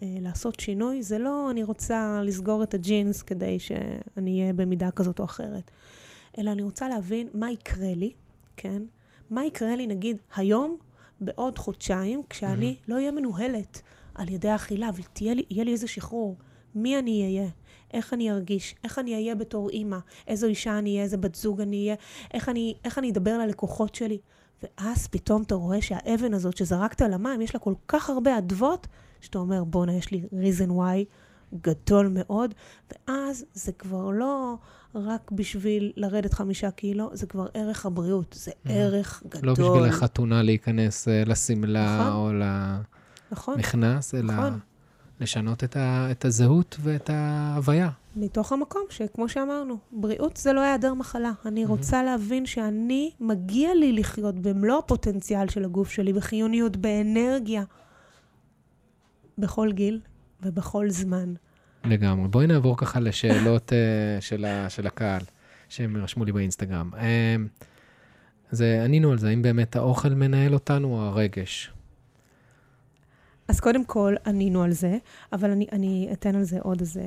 [0.02, 5.18] אה, לעשות שינוי, זה לא אני רוצה לסגור את הג'ינס כדי שאני אהיה במידה כזאת
[5.18, 5.70] או אחרת.
[6.38, 8.12] אלא אני רוצה להבין מה יקרה לי,
[8.56, 8.82] כן?
[9.30, 10.76] מה יקרה לי, נגיד, היום,
[11.20, 12.84] בעוד חודשיים, כשאני mm-hmm.
[12.88, 13.82] לא אהיה מנוהלת
[14.14, 16.36] על ידי האכילה, ויהיה לי, לי איזה שחרור.
[16.74, 17.48] מי אני אהיה?
[17.94, 18.74] איך אני ארגיש?
[18.84, 19.98] איך אני אהיה בתור אימא?
[20.26, 21.02] איזו אישה אני אהיה?
[21.02, 21.94] איזה בת זוג אני אהיה?
[22.34, 24.18] איך אני, איך אני אדבר ללקוחות שלי?
[24.62, 28.86] ואז פתאום אתה רואה שהאבן הזאת שזרקת על המים, יש לה כל כך הרבה אדוות,
[29.20, 31.14] שאתה אומר, בואנה, יש לי reason why
[31.60, 32.54] גדול מאוד,
[32.92, 34.54] ואז זה כבר לא
[35.04, 38.70] רק בשביל לרדת חמישה קילו, זה כבר ערך הבריאות, זה mm.
[38.70, 39.46] ערך גדול.
[39.46, 44.58] לא בשביל החתונה להיכנס אה, לשמלה נכון, או למכנס, נכון, אלא נכון.
[45.20, 47.90] לשנות את, ה, את הזהות ואת ההוויה.
[48.16, 51.32] מתוך המקום שכמו שאמרנו, בריאות זה לא היעדר מחלה.
[51.46, 51.68] אני mm-hmm.
[51.68, 57.64] רוצה להבין שאני, מגיע לי לחיות במלוא הפוטנציאל של הגוף שלי, בחיוניות, באנרגיה,
[59.38, 60.00] בכל גיל
[60.42, 61.34] ובכל זמן.
[61.88, 62.28] לגמרי.
[62.28, 65.22] בואי נעבור ככה לשאלות uh, של, ה, של הקהל,
[65.68, 66.90] שהם רשמו לי באינסטגרם.
[66.94, 67.64] Um,
[68.52, 71.72] אז ענינו על זה, האם באמת האוכל מנהל אותנו או הרגש?
[73.48, 74.98] אז קודם כל ענינו על זה,
[75.32, 77.02] אבל אני, אני אתן על זה עוד איזה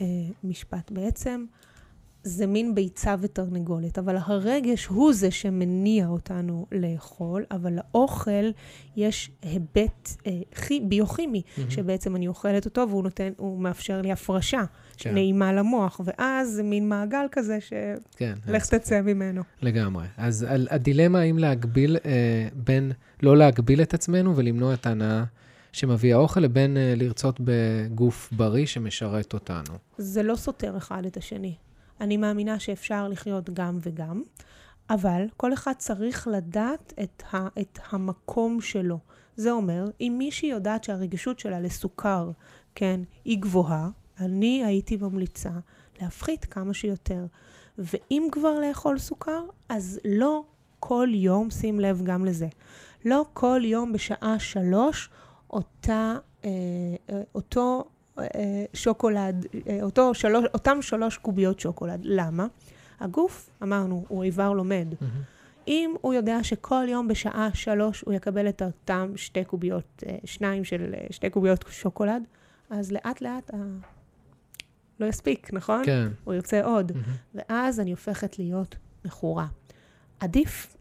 [0.00, 0.06] אה,
[0.44, 0.90] משפט.
[0.90, 1.44] בעצם,
[2.24, 8.50] זה מין ביצה ותרנגולת, אבל הרגש הוא זה שמניע אותנו לאכול, אבל לאוכל
[8.96, 11.60] יש היבט אה, חי, ביוכימי, mm-hmm.
[11.68, 14.62] שבעצם אני אוכלת אותו והוא נותן, הוא מאפשר לי הפרשה
[14.96, 15.14] כן.
[15.14, 19.42] נעימה למוח, ואז זה מין מעגל כזה שלך כן, תצא ממנו.
[19.62, 20.06] לגמרי.
[20.16, 22.92] אז על הדילמה האם להגביל אה, בין
[23.22, 25.24] לא להגביל את עצמנו ולמנוע את ההנאה.
[25.72, 29.78] שמביא האוכל, לבין uh, לרצות בגוף בריא שמשרת אותנו.
[29.98, 31.54] זה לא סותר אחד את השני.
[32.02, 34.22] אני מאמינה שאפשר לחיות גם וגם,
[34.90, 38.98] אבל כל אחד צריך לדעת את, ה, את המקום שלו.
[39.36, 42.30] זה אומר, אם מישהי יודעת שהרגישות שלה לסוכר,
[42.74, 43.88] כן, היא גבוהה,
[44.20, 45.50] אני הייתי ממליצה
[46.00, 47.26] להפחית כמה שיותר.
[47.78, 50.44] ואם כבר לאכול סוכר, אז לא
[50.80, 52.48] כל יום, שים לב גם לזה,
[53.04, 55.10] לא כל יום בשעה שלוש
[55.50, 56.50] אותה, אה,
[57.10, 57.84] אה, אותו
[58.74, 62.00] שוקולד, אה, אותו שלוש, אותם שלוש קוביות שוקולד.
[62.04, 62.46] למה?
[63.00, 64.88] הגוף, אמרנו, הוא איבר לומד.
[64.92, 65.04] Mm-hmm.
[65.68, 70.64] אם הוא יודע שכל יום בשעה שלוש הוא יקבל את אותם שתי קוביות, אה, שניים
[70.64, 72.22] של שתי קוביות שוקולד,
[72.70, 73.56] אז לאט לאט ה...
[75.00, 75.82] לא יספיק, נכון?
[75.84, 76.08] כן.
[76.24, 76.90] הוא ירצה עוד.
[76.90, 77.34] Mm-hmm.
[77.34, 79.46] ואז אני הופכת להיות מכורה.
[80.20, 80.76] עדיף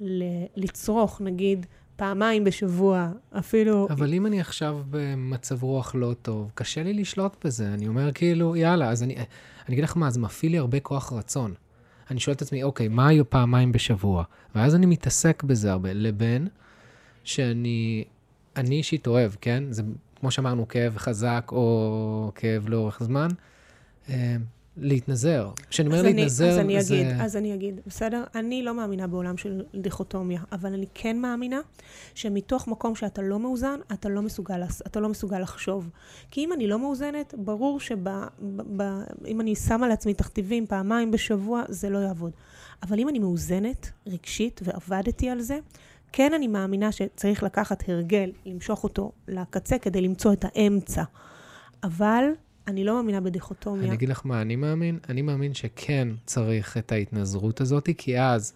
[0.00, 1.66] ל- לצרוך, נגיד,
[1.96, 3.88] פעמיים בשבוע, אפילו...
[3.90, 7.74] אבל אם אני עכשיו במצב רוח לא טוב, קשה לי לשלוט בזה.
[7.74, 9.24] אני אומר כאילו, יאללה, אז אני, אני
[9.74, 11.54] אגיד לך מה, זה מפעיל לי הרבה כוח רצון.
[12.10, 14.24] אני שואל את עצמי, אוקיי, מה היו פעמיים בשבוע?
[14.54, 16.48] ואז אני מתעסק בזה הרבה, לבין
[17.24, 18.04] שאני,
[18.56, 19.64] אני אישית אוהב, כן?
[19.70, 19.82] זה
[20.20, 23.28] כמו שאמרנו, כאב חזק או כאב לאורך זמן.
[24.76, 25.50] להתנזר.
[25.70, 26.94] כשאני אומר להתנזר, אז אני זה...
[26.94, 28.24] אגיד, אז אני אגיד, בסדר?
[28.34, 31.60] אני לא מאמינה בעולם של דיכוטומיה, אבל אני כן מאמינה
[32.14, 35.90] שמתוך מקום שאתה לא מאוזן, אתה לא מסוגל, אתה לא מסוגל לחשוב.
[36.30, 41.98] כי אם אני לא מאוזנת, ברור שאם אני שמה לעצמי תכתיבים פעמיים בשבוע, זה לא
[41.98, 42.32] יעבוד.
[42.82, 45.58] אבל אם אני מאוזנת, רגשית, ועבדתי על זה,
[46.12, 51.02] כן אני מאמינה שצריך לקחת הרגל, למשוך אותו לקצה כדי למצוא את האמצע.
[51.82, 52.24] אבל
[52.68, 53.86] אני לא מאמינה בדיכוטומיה.
[53.86, 54.98] אני אגיד לך מה אני מאמין.
[55.08, 58.52] אני מאמין שכן צריך את ההתנזרות הזאת, כי אז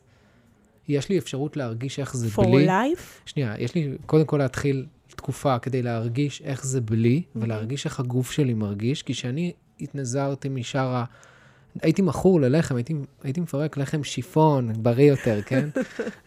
[0.88, 2.66] יש לי אפשרות להרגיש איך זה For בלי.
[2.66, 3.02] For life?
[3.26, 7.38] שנייה, יש לי קודם כל להתחיל תקופה כדי להרגיש איך זה בלי, mm-hmm.
[7.42, 11.04] ולהרגיש איך הגוף שלי מרגיש, כי כשאני התנזרתי משאר ה...
[11.82, 15.68] הייתי מכור ללחם, הייתי, הייתי מפרק לחם שיפון, בריא יותר, כן?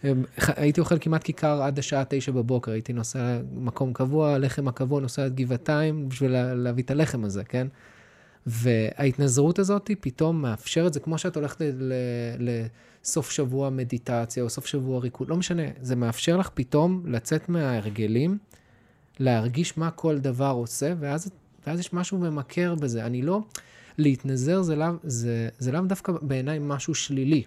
[0.38, 5.26] הייתי אוכל כמעט כיכר עד השעה תשע בבוקר, הייתי נוסע למקום קבוע, לחם הקבוע, נוסע
[5.26, 7.68] עד גבעתיים בשביל לה, להביא את הלחם הזה, כן?
[8.46, 11.66] וההתנזרות הזאת פתאום מאפשרת, זה כמו שאת הולכת
[12.40, 18.38] לסוף שבוע מדיטציה או סוף שבוע ריקוד, לא משנה, זה מאפשר לך פתאום לצאת מההרגלים,
[19.20, 21.30] להרגיש מה כל דבר עושה, ואז,
[21.68, 23.06] ואז יש משהו ממכר בזה.
[23.06, 23.42] אני לא...
[23.98, 27.44] להתנזר זה לאו, זה, זה לאו דווקא בעיניי משהו שלילי.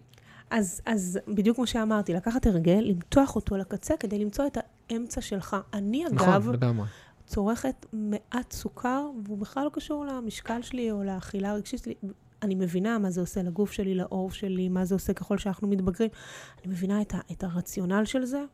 [0.51, 4.59] אז, אז בדיוק כמו שאמרתי, לקחת הרגל, למתוח אותו לקצה כדי למצוא את
[4.91, 5.57] האמצע שלך.
[5.73, 6.87] אני, נכון, אגב, לגמרי.
[7.27, 11.95] צורכת מעט סוכר, והוא בכלל לא קשור למשקל שלי או לאכילה הרגשית שלי.
[12.43, 16.11] אני מבינה מה זה עושה לגוף שלי, לעור שלי, מה זה עושה ככל שאנחנו מתבגרים.
[16.59, 18.45] אני מבינה את, ה, את הרציונל של זה,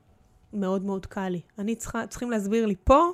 [0.53, 1.41] מאוד מאוד קל לי.
[1.59, 3.11] אני צריכה, צריכים להסביר לי פה,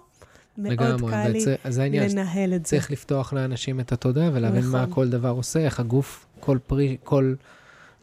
[0.59, 2.11] מאוד לגמרי, קל לי זה, העניין.
[2.11, 2.70] לנהל את זה.
[2.70, 4.80] צריך לפתוח לאנשים את התודעה ולהבין נכון.
[4.80, 7.34] מה כל דבר עושה, איך הגוף, כל פרי, כל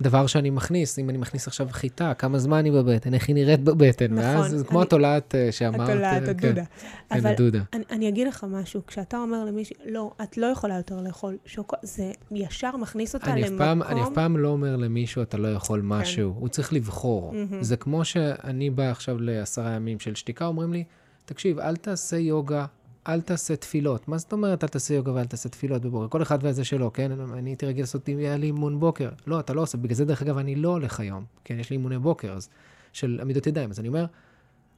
[0.01, 3.63] דבר שאני מכניס, אם אני מכניס עכשיו חיטה, כמה זמן היא בבטן, איך היא נראית
[3.63, 5.89] בבטן, נכון, ואז זה כמו אני- התולעת אה, שאמרת.
[5.89, 6.63] התולעת, אה, הדודה.
[7.09, 7.59] כן, אבל הדודה.
[7.73, 11.75] אני, אני אגיד לך משהו, כשאתה אומר למישהי, לא, את לא יכולה יותר לאכול שוקו,
[11.81, 13.57] זה ישר מכניס אותה אני למקום...
[13.57, 17.33] פעם, אני אף פעם לא אומר למישהו, אתה לא יכול משהו, הוא צריך לבחור.
[17.33, 17.63] מהמם.
[17.63, 20.83] זה כמו שאני בא עכשיו לעשרה ימים של שתיקה, אומרים לי,
[21.25, 22.65] תקשיב, אל תעשה יוגה,
[23.07, 24.07] אל תעשה תפילות.
[24.07, 26.07] מה זאת אומרת, אל תעשה יוגה ואל תעשה תפילות בבוקר?
[26.07, 27.11] כל אחד והזה שלו, כן?
[27.11, 29.09] אני הייתי רגיל לעשות, היה לי אימון בוקר.
[29.27, 29.77] לא, אתה לא עושה.
[29.77, 31.25] בגלל זה, דרך אגב, אני לא הולך היום.
[31.43, 32.49] כן, יש לי אימוני בוקר, אז,
[32.93, 33.69] של עמידות ידיים.
[33.71, 34.05] אז אני אומר,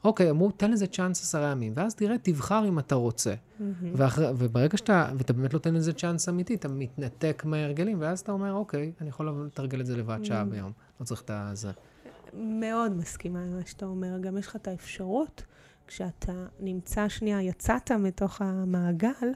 [0.03, 3.33] אוקיי, אמרו, תן לזה צ'אנס עשרה ימים, ואז תראה, תבחר אם אתה רוצה.
[3.59, 3.73] מהמם.
[3.95, 8.53] ואחרי, וברגע שאתה, ואתה באמת נותן לזה צ'אנס אמיתי, אתה מתנתק מההרגלים, ואז אתה אומר,
[8.53, 10.45] אוקיי, אני יכול לתרגל את זה לבד שעה Mm.
[10.45, 10.71] ביום.
[10.99, 11.71] לא צריך את הזה.
[12.33, 14.19] מאוד מסכימה עם מה שאתה אומר.
[14.21, 15.43] גם יש לך את האפשרות,
[15.88, 19.27] כשאתה נמצא שנייה, יצאת מתוך המעגל,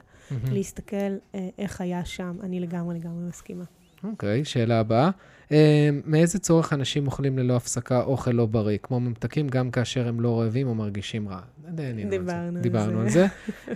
[0.50, 0.96] להסתכל
[1.34, 2.36] אה, איך היה שם.
[2.42, 3.64] אני לגמרי לגמרי מסכימה.
[4.04, 5.10] אוקיי, שאלה הבאה.
[5.52, 10.20] אה, מאיזה צורך אנשים אוכלים ללא הפסקה אוכל לא בריא, כמו ממתקים, גם כאשר הם
[10.20, 11.40] לא רעבים או מרגישים רע?
[11.78, 12.18] ענינו על זה.
[12.18, 13.02] דיברנו על דיברנו זה.
[13.04, 13.26] על זה.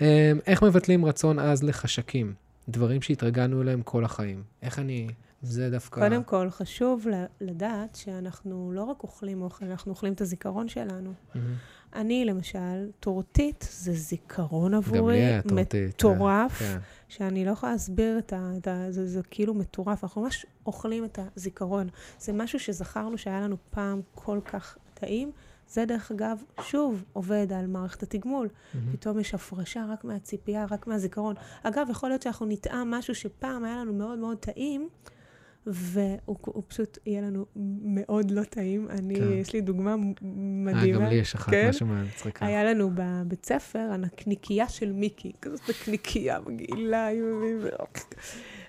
[0.01, 2.35] אה, איך מבטלים רצון עז לחשקים?
[2.69, 4.43] דברים שהתרגלנו אליהם כל החיים.
[4.63, 5.07] איך אני...
[5.43, 6.01] זה דווקא...
[6.09, 7.07] קודם כל, חשוב
[7.41, 11.13] לדעת שאנחנו לא רק אוכלים אוכל, אנחנו אוכלים את הזיכרון שלנו.
[11.35, 11.55] מהמם.
[11.97, 15.15] אני, למשל, טורטית זה זיכרון גם עבורי.
[15.15, 15.89] לי היה טורטית.
[15.89, 16.79] מטורף, כן.
[17.09, 18.51] שאני לא יכולה להסביר את ה...
[18.59, 20.05] את ה זה, זה כאילו מטורף.
[20.05, 21.89] אנחנו ממש אוכלים את הזיכרון.
[22.19, 25.33] זה משהו שזכרנו שהיה לנו פעם כל כך טעים.
[25.69, 28.49] זה, דרך אגב, שוב עובד על מערכת התגמול.
[28.75, 28.93] מהמם.
[28.93, 31.35] פתאום יש הפרשה רק מהציפייה, רק מהזיכרון.
[31.63, 34.89] אגב, יכול להיות שאנחנו נטעם משהו שפעם היה לנו מאוד מאוד טעים,
[35.67, 37.47] והוא הוא פשוט יהיה לנו
[37.83, 38.89] מאוד לא טעים.
[38.91, 39.33] אני, כן.
[39.33, 40.99] יש לי דוגמה אה, מדהימה.
[40.99, 41.69] גם לי יש אחת, כן?
[41.69, 42.47] משהו מצחיקה.
[42.47, 47.09] היה לנו בבית ספר, הנקניקייה של מיקי, כזאת נקניקייה מגעילה,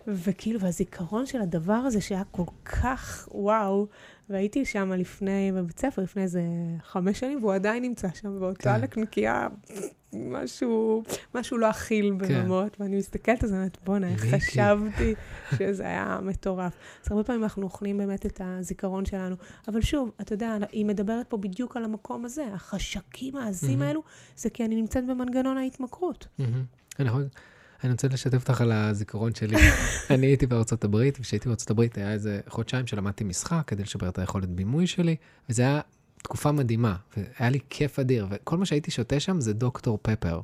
[0.07, 3.87] וכאילו, והזיכרון של הדבר הזה שהיה כל כך וואו,
[4.29, 6.41] והייתי שם לפני, בבית ספר, לפני איזה
[6.83, 8.81] חמש שנים, והוא עדיין נמצא שם, באותה כן.
[8.83, 9.47] נקניקייה,
[10.17, 11.03] משהו,
[11.35, 15.13] משהו לא אכיל בממות, ואני מסתכלת על זה, ואומרת, בואנה, איך מיקי." חשבתי
[15.57, 16.73] שזה היה מטורף.
[17.05, 19.35] אז הרבה פעמים אנחנו אוכלים באמת את הזיכרון שלנו.
[19.67, 23.81] אבל שוב, אתה יודע, היא מדברת פה בדיוק על המקום הזה, החשקים העזים מהמם.
[23.81, 24.03] האלו,
[24.35, 26.27] זה כי אני נמצאת במנגנון ההתמכרות.
[26.99, 27.27] אני יכול...
[27.83, 29.55] אני רוצה לשתף אותך על הזיכרון שלי.
[30.09, 34.19] אני הייתי בארצות הברית, וכשהייתי בארצות הברית היה איזה חודשיים שלמדתי משחק כדי לשפר את
[34.19, 35.15] היכולת בימוי שלי,
[35.49, 35.81] וזה היה
[36.27, 40.41] תקופה מדהימה, והיה לי כיף אדיר, וכל מה שהייתי שותה שם זה דוקטור פפר.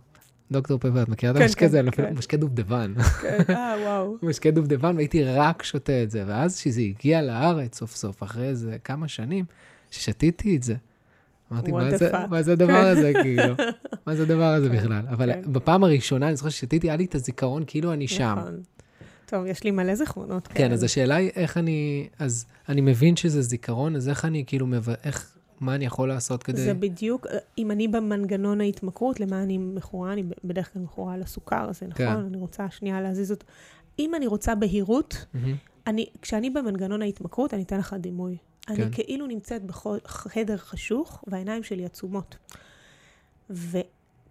[0.51, 1.81] דוקטור פפר, את מכירה את כן, המשקה הזה?
[1.83, 2.13] כן, כן.
[2.17, 2.93] משקה דובדבן.
[3.21, 4.17] כן, אה, וואו.
[4.29, 6.23] משקה דובדבן, והייתי רק שותה את זה.
[6.27, 9.45] ואז כשזה הגיע לארץ סוף סוף, אחרי איזה כמה שנים,
[9.91, 10.75] ששתיתי את זה,
[11.51, 13.53] אמרתי, מה זה, fuck?" מה זה הדבר הזה, כאילו?
[14.07, 15.01] מה זה הדבר הזה כן, בכלל?
[15.09, 15.41] אבל כן.
[15.53, 18.35] בפעם הראשונה, אני זוכר ששתיתי, היה לי את הזיכרון כאילו אני שם.
[18.39, 18.61] נכון.
[19.25, 20.47] טוב, יש לי מלא זיכרונות.
[20.47, 24.67] כן, אז השאלה היא איך אני, אז אני מבין שזה זיכרון, אז איך אני כאילו.
[25.03, 26.61] איך, מה אני יכול לעשות כדי...
[26.61, 30.13] זה בדיוק, אם אני במנגנון ההתמכרות, למה אני מכורה?
[30.13, 32.05] אני בדרך כלל מכורה לסוכר הזה, נכון?
[32.05, 32.11] כן.
[32.11, 33.45] אני רוצה שנייה להזיז אותו.
[33.99, 35.55] אם אני רוצה בהירות, מהמם.
[35.87, 38.37] אני, כשאני במנגנון ההתמכרות, אני אתן לך דימוי.
[38.61, 38.73] כן.
[38.73, 42.37] אני כאילו נמצאת בחדר חשוך, והעיניים שלי עצומות.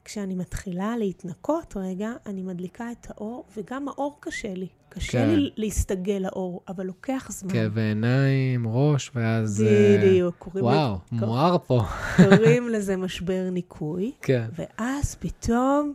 [0.02, 4.66] וכשאני מתחילה להתנקות רגע, אני מדליקה את האור, וגם האור קשה לי.
[4.88, 5.28] קשה כן.
[5.30, 7.52] לי להסתגל לאור, אבל לוקח זמן.
[7.52, 9.62] כאב עיניים, ראש, ואז...
[9.62, 10.34] אה, בדיוק.
[10.38, 11.82] קוראים וואו, לי- מואר פה.
[12.16, 14.48] קוראים לזה משבר ניקוי, כן.
[14.58, 15.94] ואז פתאום,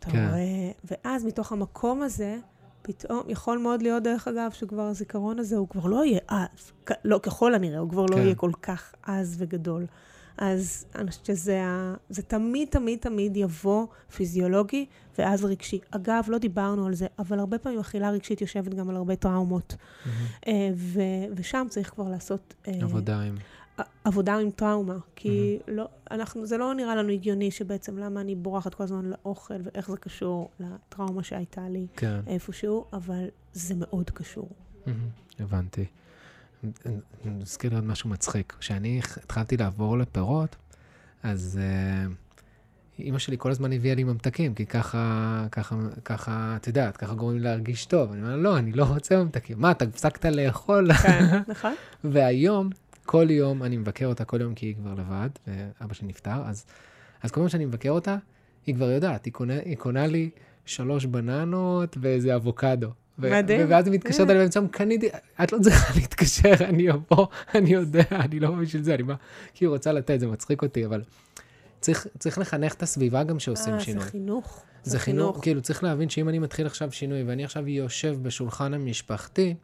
[0.00, 0.26] אתה כן.
[0.28, 2.38] רואה, ואז מתוך המקום הזה,
[2.82, 6.72] פתאום, יכול מאוד להיות, דרך אגב, שכבר הזיכרון הזה, הוא כבר לא יהיה עז,
[7.04, 8.22] לא, ככל הנראה, הוא כבר לא כן.
[8.22, 9.86] יהיה כל כך עז וגדול.
[10.38, 11.62] אז אני חושבת שזה
[12.08, 13.86] זה תמיד, תמיד, תמיד יבוא
[14.16, 14.86] פיזיולוגי
[15.18, 15.80] ואז רגשי.
[15.90, 19.76] אגב, לא דיברנו על זה, אבל הרבה פעמים אכילה רגשית יושבת גם על הרבה טראומות.
[20.06, 20.26] מהמם.
[20.46, 22.54] אה, ו- ושם צריך כבר לעשות...
[22.68, 23.36] אה, עבודה עם...
[24.04, 25.70] עבודה עם טראומה, כי mm-hmm.
[25.70, 29.90] לא, אנחנו, זה לא נראה לנו הגיוני שבעצם למה אני בורחת כל הזמן לאוכל ואיך
[29.90, 32.20] זה קשור לטראומה שהייתה לי כן.
[32.26, 34.48] איפשהו, אבל זה מאוד קשור.
[34.48, 35.42] Mm-hmm.
[35.42, 35.84] הבנתי.
[36.64, 38.56] אני מזכיר לי עוד משהו מצחיק.
[38.60, 40.56] כשאני התחלתי לעבור לפירות,
[41.22, 42.12] אז uh,
[42.98, 47.42] אימא שלי כל הזמן הביאה לי ממתקים, כי ככה, ככה, ככה, את יודעת, ככה גורמים
[47.42, 48.12] להרגיש טוב.
[48.12, 49.60] אני אומר, לא, אני לא רוצה ממתקים.
[49.60, 50.92] מה, אתה הפסקת לאכול?
[50.92, 51.74] כן, נכון.
[52.04, 52.70] והיום,
[53.04, 56.66] כל יום, אני מבקר אותה כל יום כי היא כבר לבד, ואבא שלי נפטר, אז,
[57.22, 58.16] אז כל יום שאני מבקר אותה,
[58.66, 60.30] היא כבר יודעת, היא קונה, היא קונה לי
[60.64, 62.90] שלוש בננות ואיזה אבוקדו.
[63.18, 63.66] מדהים.
[63.68, 65.08] ואז היא מתקשרת אליי באמצע, קניתי,
[65.42, 69.14] את לא צריכה להתקשר, אני אבוא, אני יודע, אני לא בשביל זה, אני בא,
[69.54, 71.02] כי היא רוצה לתת, זה מצחיק אותי, אבל
[71.80, 74.04] צריך, צריך לחנך את הסביבה גם שעושים אה, שינוי.
[74.04, 74.64] זה חינוך.
[74.82, 79.54] זה חינוך, כאילו, צריך להבין שאם אני מתחיל עכשיו שינוי, ואני עכשיו יושב בשולחן המשפחתי,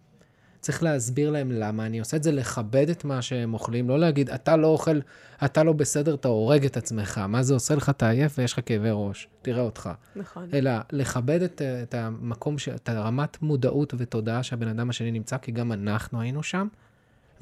[0.65, 4.31] צריך להסביר להם למה אני עושה את זה, לכבד את מה שהם אוכלים, לא להגיד,
[4.31, 4.99] אתה לא אוכל,
[5.45, 7.19] אתה לא בסדר, אתה הורג את עצמך.
[7.29, 9.91] מה זה עושה לך, אתה עייף ויש לך כאבי ראש, תראה אותך.
[10.17, 10.49] נכון.
[10.53, 15.53] אלא לכבד את, את המקום, ש, את הרמת מודעות ותודעה שהבן אדם השני נמצא, כי
[15.53, 16.69] גם אנחנו היינו שם,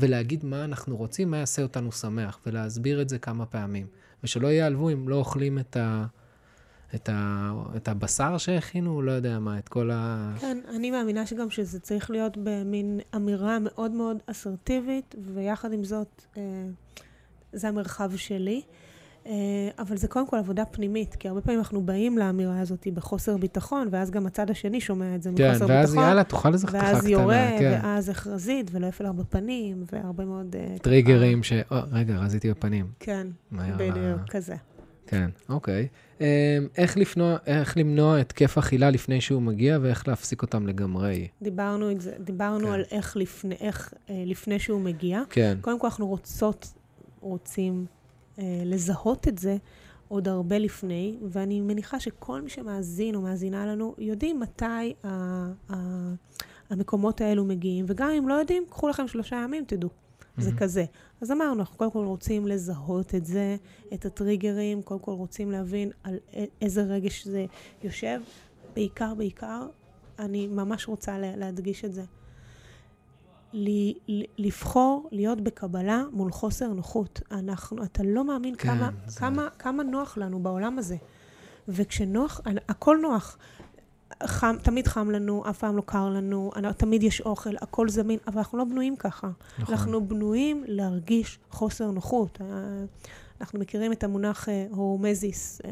[0.00, 3.86] ולהגיד מה אנחנו רוצים, מה יעשה אותנו שמח, ולהסביר את זה כמה פעמים.
[4.24, 6.06] ושלא ייעלבו אם לא אוכלים את ה...
[6.94, 10.32] את, ה, את הבשר שהכינו, לא יודע מה, את כל ה...
[10.40, 16.22] כן, אני מאמינה שגם שזה צריך להיות במין אמירה מאוד מאוד אסרטיבית, ויחד עם זאת,
[16.36, 16.42] אה,
[17.52, 18.62] זה המרחב שלי.
[19.26, 19.32] אה,
[19.78, 23.88] אבל זה קודם כל עבודה פנימית, כי הרבה פעמים אנחנו באים לאמירה הזאת בחוסר ביטחון,
[23.90, 26.08] ואז גם הצד השני שומע את זה כן, מחוסר ואז ביטחון.
[26.08, 26.96] יאללה, תאכל איזה חתיכה קטנה.
[26.96, 27.80] ואז יורה, כן.
[27.82, 30.56] ואז הכרזית, ולא יפה לך בפנים, והרבה מאוד...
[30.58, 31.52] אה, טריגרים ש...
[31.52, 32.86] או, רגע, רזיתי בפנים.
[33.00, 34.54] כן, בדיוק, כזה.
[35.06, 35.88] כן, אוקיי.
[36.22, 41.28] אמ, איך, לפנוע, איך למנוע התקף אכילה לפני שהוא מגיע ואיך להפסיק אותם לגמרי?
[41.42, 41.88] דיברנו,
[42.20, 42.72] דיברנו כן.
[42.72, 45.22] על איך לפני, איך אה, לפני שהוא מגיע.
[45.30, 45.58] כן.
[45.60, 46.72] קודם כל, אנחנו רוצות,
[47.20, 47.86] רוצים
[48.38, 49.56] אה, לזהות את זה
[50.08, 54.64] עוד הרבה לפני, ואני מניחה שכל מי שמאזין או מאזינה לנו יודעים מתי
[55.04, 55.08] ה,
[55.70, 55.74] ה,
[56.70, 59.90] המקומות האלו מגיעים, וגם אם לא יודעים, קחו לכם שלושה ימים, תדעו.
[60.36, 60.50] זה.
[60.56, 60.84] כזה.
[61.20, 63.56] אז אמרנו, אנחנו קודם כל רוצים לזהות את זה,
[63.94, 66.16] את הטריגרים, קודם כל רוצים להבין על
[66.60, 67.46] איזה רגש זה
[67.82, 68.20] יושב.
[68.74, 69.66] בעיקר, בעיקר,
[70.18, 72.04] אני ממש רוצה להדגיש את זה.
[74.38, 77.20] לבחור להיות בקבלה מול חוסר נוחות.
[77.30, 79.20] אנחנו, אתה לא מאמין כן, כמה, זה...
[79.20, 80.96] כמה, כמה נוח לנו בעולם הזה.
[81.68, 83.38] וכשנוח, הכל נוח.
[84.26, 88.38] חם, תמיד חם לנו, אף פעם לא קר לנו, תמיד יש אוכל, הכל זמין, אבל
[88.38, 89.30] אנחנו לא בנויים ככה.
[89.58, 89.74] נכון.
[89.74, 92.38] אנחנו בנויים להרגיש חוסר נוחות.
[92.40, 92.46] אה,
[93.40, 95.70] אנחנו מכירים את המונח אה, הורמזיס, אה,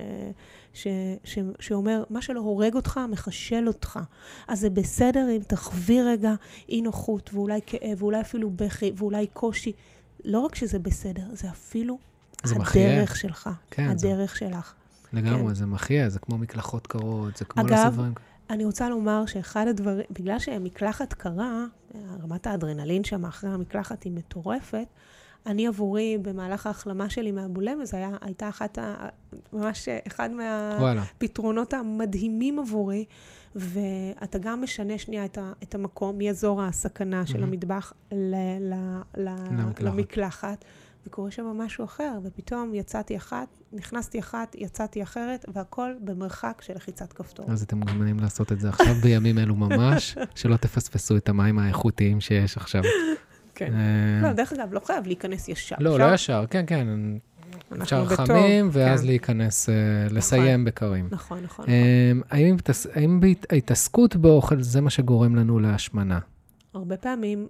[0.74, 0.86] ש,
[1.24, 3.98] ש, שאומר, מה שלא הורג אותך, מחשל אותך.
[4.48, 6.34] אז זה בסדר אם תחווי רגע
[6.68, 9.72] אי נוחות, ואולי כאב, ואולי אפילו בכי, ואולי קושי.
[10.24, 11.98] לא רק שזה בסדר, זה אפילו
[12.44, 13.06] זה הדרך מחיה.
[13.14, 13.50] שלך.
[13.70, 14.38] כן, הדרך זה...
[14.38, 14.74] שלך.
[15.12, 15.54] לגמרי, כן.
[15.54, 18.12] זה מחיה, זה כמו מקלחות קרות, זה כמו אגב, דברים...
[18.50, 21.64] אני רוצה לומר שאחד הדברים, בגלל שמקלחת קרה,
[22.22, 24.86] רמת האדרנלין שם אחרי המקלחת היא מטורפת,
[25.46, 29.08] אני עבורי, במהלך ההחלמה שלי מהבולמיה, זו הייתה אחת ה...
[29.52, 33.04] ממש אחד מהפתרונות המדהימים עבורי,
[33.54, 37.42] ואתה גם משנה שנייה את, ה, את המקום מאזור הסכנה של mm-hmm.
[37.42, 38.74] המטבח ל, ל,
[39.16, 39.80] ל, למקלחת.
[39.80, 40.64] למקלחת.
[41.06, 47.12] וקורה שם משהו אחר, ופתאום יצאתי אחת, נכנסתי אחת, יצאתי אחרת, והכל במרחק של לחיצת
[47.12, 47.46] כפתור.
[47.48, 52.20] אז אתם מוזמנים לעשות את זה עכשיו בימים אלו ממש, שלא תפספסו את המים האיכותיים
[52.20, 52.82] שיש עכשיו.
[53.54, 53.72] כן.
[53.74, 55.76] אה, לא, דרך אגב, לא חייב להיכנס ישר.
[55.78, 56.86] לא, לא ישר, כן, כן.
[57.82, 59.06] אפשר חמים, ואז כן.
[59.06, 59.74] להיכנס, אה,
[60.04, 60.16] נכון.
[60.16, 61.08] לסיים בקרים.
[61.10, 61.64] נכון, נכון.
[61.68, 62.12] אה,
[62.94, 66.18] האם בהתעסקות באוכל זה מה שגורם לנו להשמנה?
[66.74, 67.48] הרבה פעמים,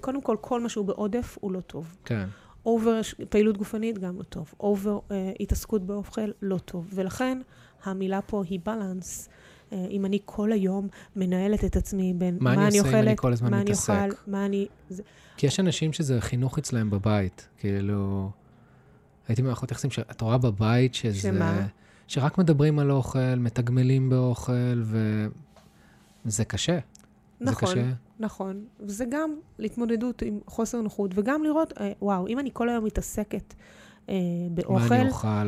[0.00, 1.96] קודם כל, כל מה שהוא בעודף הוא לא טוב.
[2.04, 2.26] כן.
[2.68, 4.54] over פעילות גופנית, גם לא טוב.
[4.60, 6.90] over אה, התעסקות באוכל, לא טוב.
[6.94, 7.38] ולכן
[7.84, 9.28] המילה פה היא balance.
[9.72, 13.32] אה, אם אני כל היום מנהלת את עצמי בין מה, מה אני אוכלת, אני כל
[13.32, 13.90] הזמן מה מתעסק?
[13.90, 14.66] אני אוכל, מה אני...
[14.90, 15.02] זה...
[15.36, 18.30] כי יש אנשים שזה חינוך אצלם בבית, כאילו...
[19.28, 21.18] הייתי מערכות יחסים שאת רואה בבית שזה...
[21.18, 21.66] שמה?
[22.06, 24.82] שרק מדברים על אוכל, מתגמלים באוכל,
[26.24, 26.78] וזה קשה.
[27.40, 27.92] נכון, זה קשה.
[28.18, 28.64] נכון.
[28.80, 33.54] וזה גם להתמודדות עם חוסר נוחות, וגם לראות, אה, וואו, אם אני כל היום מתעסקת
[34.08, 34.14] אה,
[34.50, 34.94] באוכל?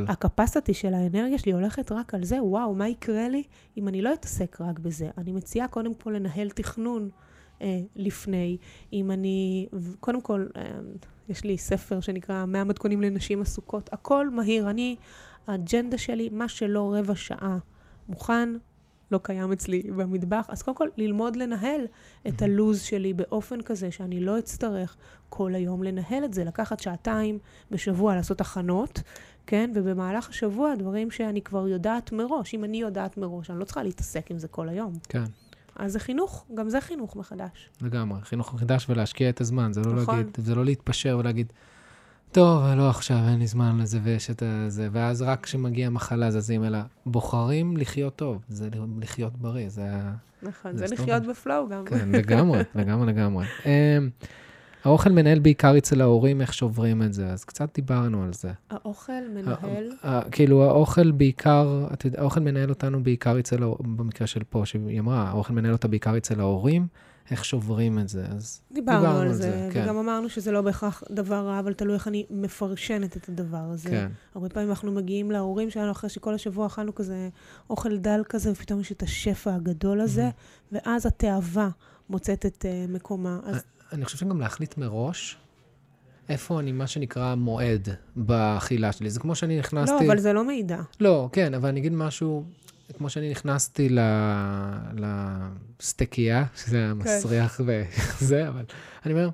[0.08, 3.42] הקפסיטי של האנרגיה שלי הולכת רק על זה, וואו, מה יקרה לי
[3.76, 5.10] אם אני לא אתעסק רק בזה?
[5.18, 7.10] אני מציעה קודם כל לנהל תכנון
[7.62, 8.56] אה, לפני.
[8.92, 9.68] אם אני,
[10.00, 10.70] קודם כל, אה,
[11.28, 14.70] יש לי ספר שנקרא 100 מתכונים לנשים עסוקות, הכל מהיר.
[14.70, 14.96] אני,
[15.46, 17.58] האג'נדה שלי, מה שלא רבע שעה
[18.08, 18.48] מוכן,
[19.10, 20.46] לא קיים אצלי במטבח.
[20.48, 21.80] אז קודם כל, ללמוד לנהל
[22.28, 24.96] את הלו"ז שלי באופן כזה שאני לא אצטרך
[25.28, 27.38] כל היום לנהל את זה, לקחת שעתיים
[27.70, 29.02] בשבוע לעשות הכנות,
[29.46, 29.70] כן?
[29.74, 32.54] ובמהלך השבוע, דברים שאני כבר יודעת מראש.
[32.54, 34.92] אם אני יודעת מראש, אני לא צריכה להתעסק עם זה כל היום.
[35.08, 35.24] כן,
[35.76, 37.70] אז זה חינוך, גם זה חינוך מחדש.
[37.82, 38.20] לגמרי.
[38.22, 40.16] חינוך מחדש ולהשקיע את הזמן, זה לא נכון.
[40.16, 41.52] להגיד, זה לא להתפשר ולהגיד,
[42.32, 46.64] טוב, לא עכשיו, אין לי זמן לזה ויש את זה, ואז רק כשמגיעה מחלה זזים,
[46.64, 48.68] אלא בוחרים לחיות טוב, זה
[49.00, 49.88] לחיות בריא, זה.
[50.42, 50.94] נכון, זה זה.
[50.94, 51.84] לחיות בפלואו גם.
[51.84, 53.46] כן, לגמרי, לגמרי, לגמרי.
[53.66, 54.10] אמ,
[54.84, 58.52] האוכל מנהל בעיקר אצל ההורים איך שוברים את זה, אז קצת דיברנו על זה.
[58.70, 59.92] האוכל מנהל,
[60.30, 65.28] כאילו, האוכל בעיקר, אתה יודע, האוכל מנהל אותנו בעיקר אצל, במקרה של פה, שהיא אמרה,
[65.28, 66.86] האוכל מנהל אותה בעיקר אצל ההורים,
[67.30, 69.82] איך שוברים את זה, אז דיברנו דיברנו על על זה, זה, כן.
[69.84, 73.88] וגם אמרנו שזה לא בהכרח דבר רע, אבל תלוי איך אני מפרשנת את הדבר הזה.
[73.90, 77.28] כן, הרבה פעמים אנחנו מגיעים להורים שלנו אחרי שכל השבוע אכלנו כזה
[77.70, 80.30] אוכל דל כזה, ופתאום יש את השפע הגדול הזה,
[80.72, 81.68] ואז התאווה
[82.10, 83.40] מוצאת את אה, מקומה.
[83.44, 85.38] אז אני חושב שגם להחליט מראש
[86.28, 89.10] איפה אני, מה שנקרא, מועד באכילה שלי.
[89.10, 89.94] זה כמו שאני נכנסתי...
[89.94, 90.80] לא, אבל זה לא מידע.
[91.00, 92.44] לא, כן, אבל אני אגיד משהו,
[92.98, 93.88] כמו שאני נכנסתי.
[95.80, 97.60] לסטקייה, שזה היה מסריח
[98.20, 98.64] וזה, אבל
[99.06, 99.30] אני אומר,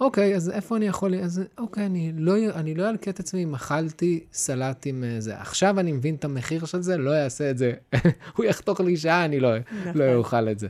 [0.00, 1.14] אוקיי, אז איפה אני יכול...
[1.14, 5.40] אז אוקיי, אני לא, אני לא אלקה את עצמי אם אכלתי סלט עם אה, זה.
[5.40, 7.72] עכשיו אני מבין את המחיר של זה, לא אעשה את זה.
[8.36, 9.92] הוא יחתוך לי שעה, אני לא, נכון.
[9.94, 10.68] לא אוכל את זה.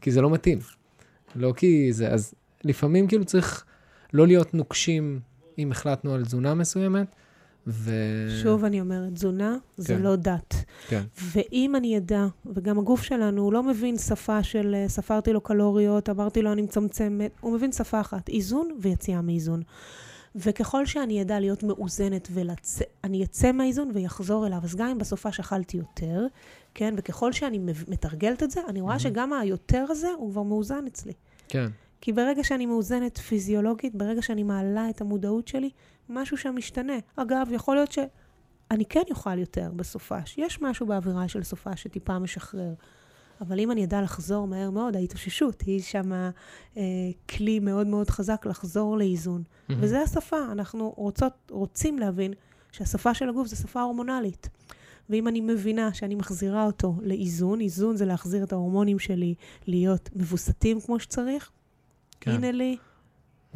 [0.00, 0.58] כי זה לא מתאים.
[1.34, 2.08] לא כי זה...
[2.08, 3.64] אז לפעמים כאילו צריך
[4.12, 5.20] לא להיות נוקשים
[5.58, 7.06] אם החלטנו על תזונה מסוימת,
[7.66, 7.92] ו...
[8.42, 10.02] שוב אני אומרת, תזונה זה כן.
[10.02, 10.54] לא דת.
[10.88, 11.02] כן.
[11.16, 16.10] ואם אני אדע, וגם הגוף שלנו, הוא לא מבין שפה של אה, ספרתי לו קלוריות,
[16.10, 19.62] אמרתי לו אני מצמצמת, הוא מבין שפה אחת, איזון ויציאה מאיזון.
[20.36, 25.76] וככל שאני אדע להיות מאוזנת ואני אצא מהאיזון ויחזור אליו, אז גם אם בסופה שאכלתי
[25.76, 26.26] יותר,
[26.74, 27.58] כן, וככל שאני
[27.88, 31.12] מתרגלת את זה, אני רואה שגם היותר הזה הוא כבר מאוזן אצלי.
[31.48, 31.68] כן.
[32.00, 35.70] כי ברגע שאני מאוזנת פיזיולוגית, ברגע שאני מעלה את המודעות שלי,
[36.08, 36.92] משהו שם משתנה.
[37.16, 40.38] אגב, יכול להיות שאני כן אוכל יותר בסופש.
[40.38, 42.74] יש משהו באווירה של סופש שטיפה משחרר.
[43.40, 46.12] אבל אם אני אדע לחזור מהר מאוד, ההתאוששות היא שם
[46.76, 46.82] אה,
[47.28, 49.42] כלי מאוד מאוד חזק לחזור לאיזון.
[49.68, 49.84] מהמם.
[49.84, 50.36] וזה השפה.
[50.52, 52.32] אנחנו רוצות, רוצים להבין
[52.72, 54.48] שהשפה של הגוף זו שפה הורמונלית.
[55.10, 59.34] ואם אני מבינה שאני מחזירה אותו לאיזון, איזון זה להחזיר את ההורמונים שלי
[59.66, 61.50] להיות מבוסתים כמו שצריך,
[62.20, 62.30] כן.
[62.30, 62.76] הנה לי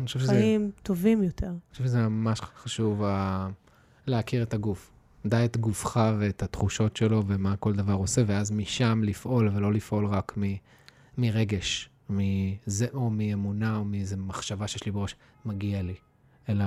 [0.07, 1.47] חושב שזה, חיים טובים יותר.
[1.47, 3.49] אני חושב שזה ממש חשוב ה...
[4.07, 4.91] להכיר את הגוף.
[5.27, 10.07] דע את גופך ואת התחושות שלו ומה כל דבר עושה, ואז משם לפעול ולא לפעול
[10.07, 10.43] רק מ...
[11.19, 15.95] מרגש, מזה, או מאמונה או מאיזו מחשבה שיש לי בראש, מגיע לי.
[16.49, 16.65] אלא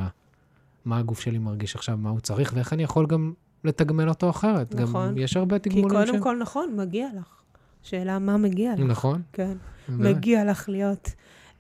[0.86, 4.76] מה הגוף שלי מרגיש עכשיו, מה הוא צריך, ואיך אני יכול גם לתגמל אותו אחרת.
[4.76, 5.10] נכון.
[5.10, 7.42] גם יש הרבה כי תגמולים קודם כל, נכון, מגיע לך.
[7.84, 8.80] שאלה, מה מגיע לך?
[8.80, 9.22] נכון.
[9.34, 9.58] כן.
[9.90, 11.10] מגיע לך להיות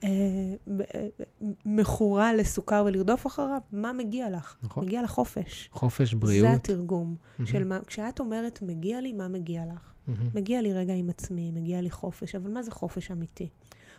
[0.03, 0.09] אה,
[1.65, 3.61] מכורה לסוכר ולרדוף אחריו?
[3.71, 4.55] מה מגיע לך?
[4.63, 4.85] נכון.
[4.85, 5.69] מגיע לך חופש.
[5.71, 6.55] חופש, זה בריאות.
[6.55, 9.93] התרגום מהמם, של מה, כשאת אומרת, מגיע לי, מה מגיע לך?
[10.07, 10.29] מהמם.
[10.33, 13.49] מגיע לי רגע עם עצמי, מגיע לי חופש, אבל מה זה חופש אמיתי?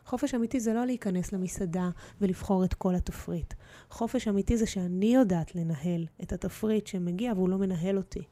[0.04, 1.90] חופש אמיתי זה לא להיכנס למסעדה
[2.20, 3.54] ולבחור את כל התפריט.
[3.90, 8.22] חופש אמיתי זה שאני יודעת לנהל את התפריט שמגיע והוא לא מנהל אותי.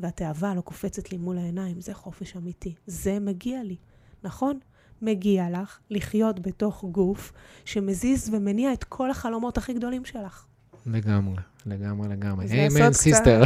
[0.00, 2.74] והתאווה לא קופצת לי מול העיניים, זה חופש אמיתי.
[2.86, 3.76] זה מגיע לי,
[4.24, 4.58] נכון?
[5.02, 7.32] מגיע לך לחיות בתוך גוף
[7.64, 10.46] שמזיז ומניע את כל החלומות הכי גדולים שלך.
[10.86, 11.36] לגמרי,
[11.66, 12.46] לגמרי, לגמרי.
[12.66, 13.42] אמן, sister.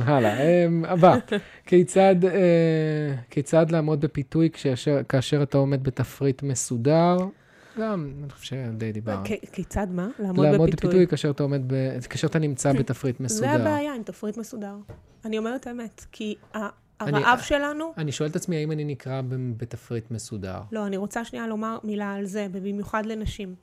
[0.00, 1.16] הלאה, אמ, הבא.
[1.66, 4.48] כיצד, אה, כיצד לעמוד בפיתוי
[5.08, 7.16] כאשר, אתה עומד בתפריט מסודר?
[7.78, 9.24] גם, אני חושב שדי דיברנו.
[9.52, 10.08] כיצד מה?
[10.18, 10.90] לעמוד, לעמוד בפיתוי.
[10.90, 12.00] בפיתוי כאשר אתה עומד, ב...
[12.00, 13.48] כאשר אתה נמצא בתפריט מסודר.
[13.48, 14.76] זה הבעיה עם תפריט מסודר.
[15.24, 16.34] אני אומרת האמת, כי
[17.00, 17.92] ה- אני- הרעב שלנו...
[17.96, 19.22] אני שואל את עצמי, האם אני נקרא
[19.56, 20.60] בתפריט מסודר?
[20.72, 23.54] לא, אני רוצה שנייה לומר מילה על זה, ובמיוחד לנשים.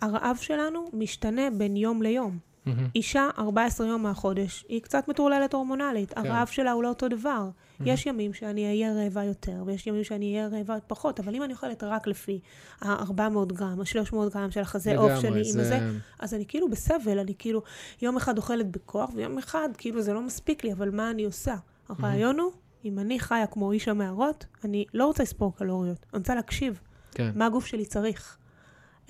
[0.00, 2.38] הרעב שלנו משתנה בין יום ליום.
[2.66, 2.88] מהמם.
[2.94, 6.14] אישה, 14 יום מהחודש, היא קצת מטורללת הורמונלית.
[6.14, 6.26] כן.
[6.26, 7.48] הרעב שלה הוא לא אותו דבר.
[7.84, 11.52] יש ימים שאני אהיה רעבה יותר, ויש ימים שאני אהיה רעבה פחות, אבל אם אני
[11.52, 12.40] אוכלת רק לפי
[12.82, 15.78] ה-400 גרם, ה-300 גרם של החזה עוף שלי, עם הזה,
[16.18, 17.62] אז אני כאילו בסבל, אני כאילו
[18.02, 21.54] יום אחד אוכלת בכוח, ויום אחד כאילו זה לא מספיק לי, אבל מה אני עושה?
[21.88, 22.52] הרעיון הוא,
[22.84, 26.80] אם אני חיה כמו איש המערות, אני לא רוצה לספור קלוריות, אני רוצה להקשיב
[27.12, 27.30] כן.
[27.34, 28.38] מה הגוף שלי צריך.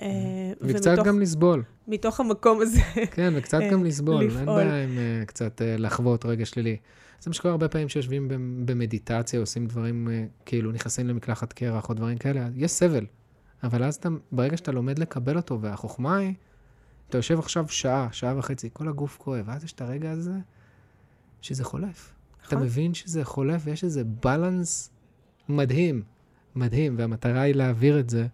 [0.00, 0.06] אה,
[0.60, 1.62] וקצת ומתוך- גם לסבול.
[1.88, 4.20] מתוך המקום הזה, כן, וקצת אה, גם לסבול.
[4.22, 4.46] אין לפעול.
[4.64, 6.76] בעיה עם אה, קצת לחוות רגע שלילי.
[7.20, 10.08] זה מה שקורה הרבה פעמים שיושבים במ- במדיטציה, עושים דברים,
[10.46, 13.06] כאילו נכנסים למקלחת קרח או דברים כאלה, יש סבל.
[13.62, 16.34] אבל אז אתה, ברגע שאתה לומד לקבל אותו, והחוכמה היא,
[17.08, 20.32] אתה יושב עכשיו שעה, שעה וחצי, כל הגוף כואב, ואז יש את הרגע הזה
[21.42, 22.12] שזה חולף.
[22.46, 22.66] אתה נכון.
[22.66, 24.90] מבין שזה חולף ויש איזה בלנס
[25.48, 26.02] מדהים,
[26.54, 28.26] מדהים, והמטרה היא להעביר את זה.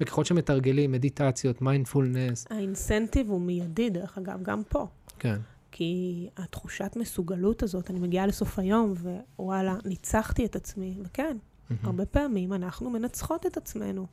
[0.00, 4.86] וככל שמתרגלים, מדיטציות, מיינדפולנס, האינסנטיב הוא מיידי, דרך אגב, גם פה.
[5.18, 5.38] כן,
[5.70, 8.94] כי התחושת מסוגלות הזאת, אני מגיעה לסוף היום,
[9.38, 10.98] ווואלה, ניצחתי את עצמי.
[11.04, 11.36] וכן,
[11.70, 11.84] מהמם.
[11.86, 14.06] הרבה פעמים אנחנו מנצחות את עצמנו.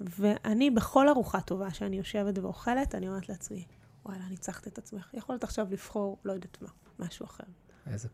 [0.00, 3.64] ואני, בכל ארוחה טובה שאני יושבת ואוכלת, אני אומרת לעצמי,
[4.04, 5.10] וואלה, ניצחת את עצמך.
[5.14, 6.68] יכולת עכשיו לבחור, לא יודעת מה,
[6.98, 7.44] משהו אחר.
[7.86, 8.08] איזה...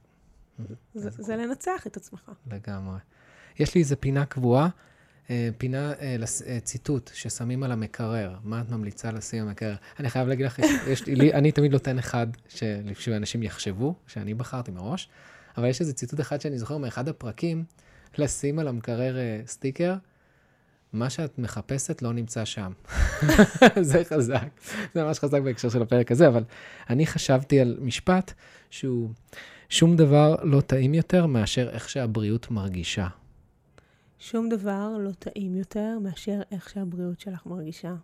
[0.95, 2.31] זה, לנצח את עצמך.
[2.53, 2.99] לגמרי.
[3.59, 4.69] יש לי איזה פינה קבועה,
[5.31, 8.37] אה, פינה, אה, אה, ציטוט ששמים על המקרר.
[8.45, 9.75] מה את ממליצה לשים על המקרר?
[10.01, 15.09] אני חייב להגיד לך, יש, לי, אני תמיד נותן אחד שאנשים יחשבו, שאני בחרתי מראש,
[15.57, 17.65] אבל יש איזה ציטוט אחד שאני זוכר מאחד הפרקים,
[18.19, 19.95] לשים על המקרר סטיקר,
[20.93, 22.73] מה שאת מחפשת לא נמצא שם.
[23.81, 24.49] זה חזק,
[24.95, 26.45] זה ממש חזק בהקשר של הפרק הזה, אבל
[26.91, 28.33] אני חשבתי על משפט
[28.71, 29.11] שהוא,
[29.69, 33.07] שום דבר לא טעים יותר מאשר איך שהבריאות מרגישה.
[34.19, 37.95] שום דבר לא טעים יותר מאשר איך שהבריאות שלך מרגישה.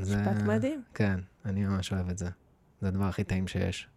[0.00, 0.82] זה- משפט מדהים.
[0.94, 2.28] כן, אני ממש אוהב את זה.
[2.80, 3.88] זה הדבר הכי טעים שיש.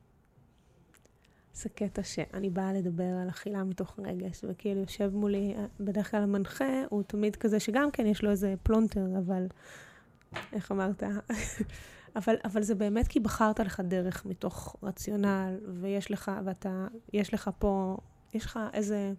[1.54, 6.84] זה קטע שאני באה לדבר על אכילה מתוך רגש, וכאילו יושב מולי, בדרך כלל המנחה
[6.90, 9.48] הוא תמיד כזה שגם כן יש לו איזה פלונטר, אבל
[10.54, 11.04] איך אמרת?
[12.16, 17.50] אבל, אבל זה באמת כי בחרת לך דרך מתוך רציונל, ויש לך, ואתה, יש לך
[17.60, 17.98] פה,
[18.34, 19.14] יש לך איזה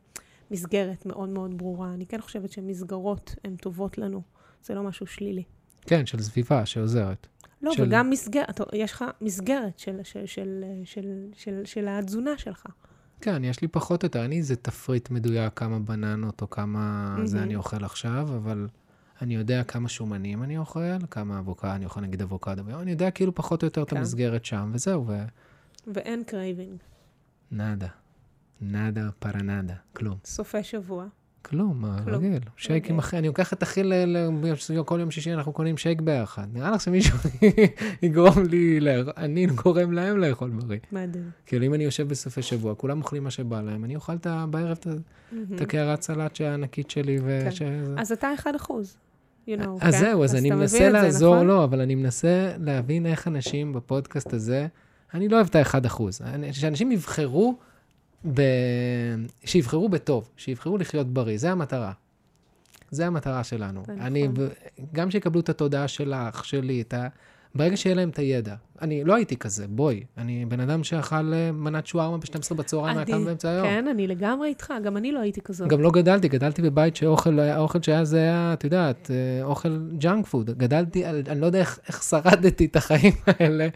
[0.50, 1.94] מסגרת מאוד מאוד ברורה.
[1.94, 4.22] אני כן חושבת שמסגרות הן טובות לנו,
[4.62, 5.42] זה לא משהו שלילי.
[5.80, 7.26] כן, של סביבה שעוזרת.
[7.64, 7.82] לא, של- של...
[7.82, 12.66] וגם מסגרת, יש לך מסגרת של, של, של, של, של, של התזונה שלך.
[13.20, 17.16] כן, יש לי פחות או יותר, אין לי איזה תפריט מדויק כמה בננות או כמה
[17.24, 17.46] זה מהמם.
[17.46, 18.68] אני אוכל עכשיו, אבל
[19.22, 23.10] אני יודע כמה שומנים אני אוכל, כמה אבוקדו, אני אוכל נגיד אבוקדו ביום, אני יודע
[23.10, 23.96] כאילו פחות או יותר את כן.
[23.96, 25.06] המסגרת שם, וזהו,
[25.86, 26.76] ואין craving.
[27.52, 27.88] ונאדה.
[28.60, 30.16] נאדה פרנדה, כלום.
[30.24, 31.06] סופי שבוע.
[31.44, 32.16] כלום, מה, כלום.
[32.16, 32.40] רגיל.
[32.56, 32.98] שייק עם.
[32.98, 34.28] אחי, אני לוקח את אחי, ל-
[34.84, 36.46] כל יום שישי אנחנו קונים שייק ביחד.
[36.52, 37.18] נראה לך שמישהו
[38.02, 38.78] יגרום לי,
[39.16, 40.78] אני גורם להם לאכול בריא.
[40.92, 41.30] מדהים.
[41.46, 44.12] כאילו, אם אני יושב בסופי שבוע, כולם אוכלים מה שבא להם, אני אוכל
[44.50, 44.78] בערב
[45.54, 47.18] את הקערת סלט הענקית שלי,
[47.58, 47.74] כן.
[47.96, 48.96] אז אתה אחד אחוז.
[49.46, 50.00] You know, אז כן?
[50.00, 51.46] זהו, אז אני מנסה לעזור נכון?
[51.46, 54.66] לו, אבל אני מנסה להבין איך אנשים בפודקאסט הזה,
[55.14, 56.20] אני לא אוהב את האחד אחוז.
[56.24, 57.54] אני- שאנשים יבחרו,
[58.34, 58.42] ב...
[59.44, 61.92] שיבחרו בטוב, שיבחרו לחיות בריא, זה המטרה.
[62.90, 63.82] זה המטרה שלנו.
[63.88, 64.48] אני, נכון.
[64.92, 67.08] גם שיקבלו את התודעה שלך, שלי, את ה...
[67.54, 68.54] ברגע שיהיה להם את הידע.
[68.82, 70.04] אני לא הייתי כזה, בואי.
[70.18, 73.66] אני בן אדם שאכל אה, מנת שווארמה ב-12 בצהריים, היה קם באמצע היום.
[73.66, 75.68] כן, אני לגמרי איתך, גם אני לא הייתי כזאת.
[75.68, 80.26] גם לא גדלתי, גדלתי בבית שאוכל, האוכל שהיה זה היה, את יודעת, אה, אוכל junk
[80.26, 80.50] food.
[80.50, 83.68] גדלתי, על, אני לא יודע איך, איך שרדתי את החיים האלה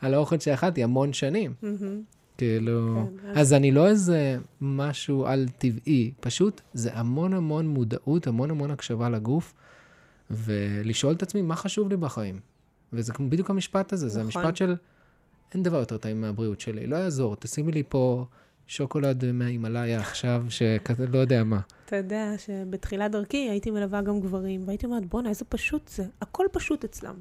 [0.00, 1.52] על האוכל שאכלתי המון שנים.
[1.62, 2.02] מהמם.
[2.40, 8.70] כאילו, כן, אז- אני לא איזה משהו על-טבעי, פשוט זה המון המון מודעות, המון המון
[8.70, 9.54] הקשבה לגוף,
[10.30, 12.40] ולשאול את עצמי מה חשוב לי בחיים.
[12.92, 14.42] וזה בדיוק המשפט הזה, זה נכון.
[14.42, 14.74] המשפט של
[15.54, 18.26] אין דבר יותר טעים מהבריאות שלי, לא יעזור, תשימי לי פה
[18.66, 21.60] שוקולד מההימאליה עכשיו, שכזה לא יודע מה.
[21.86, 26.04] אתה יודע שבתחילת דרכי הייתי מלווה גם גברים, והייתי אומרת, בואנה, איזה פשוט זה.
[26.20, 27.14] הכל פשוט אצלם.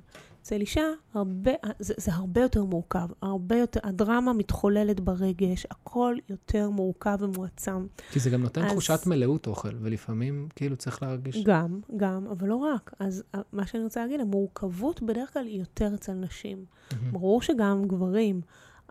[0.49, 0.81] אצל אישה,
[1.13, 3.07] הרבה, זה, זה הרבה יותר מורכב.
[3.21, 7.87] הרבה יותר, הדרמה מתחוללת ברגש, הכל יותר מורכב ומועצם.
[8.11, 11.43] כי זה גם נותן אז- תחושת מלאות אוכל, ולפעמים כאילו צריך להרגיש...
[11.43, 12.93] גם, גם, אבל לא רק.
[12.99, 16.65] אז אה, מה שאני רוצה להגיד, המורכבות בדרך כלל היא יותר אצל נשים.
[16.91, 17.11] מהמם.
[17.11, 18.41] ברור שגם גברים,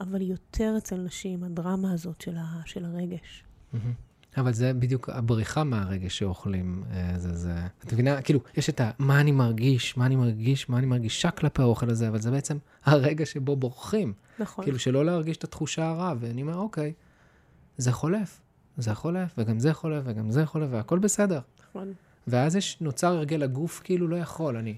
[0.00, 3.44] אבל יותר אצל נשים, הדרמה הזאת של, ה, של הרגש.
[3.72, 3.92] מהמם.
[4.36, 7.54] אבל זה בדיוק הבריחה מהרגש שאוכלים, אה, זה, זה,
[7.84, 8.22] את מבינה?
[8.22, 11.90] כאילו, יש את ה, מה אני מרגיש, מה אני מרגיש, מה אני מרגישה כלפי האוכל
[11.90, 14.12] הזה, אבל זה בעצם הרגע שבו בורחים.
[14.38, 14.64] נכון.
[14.64, 16.92] כאילו, שלא להרגיש את התחושה הרע, ואני אומר, אוקיי,
[17.76, 18.40] זה חולף,
[18.78, 21.40] זה חולף, וגם זה חולף, וגם זה חולף, והכל בסדר.
[21.70, 21.92] נכון.
[22.26, 24.76] ואז יש, נוצר הרגל הגוף, כאילו לא יכול, אני...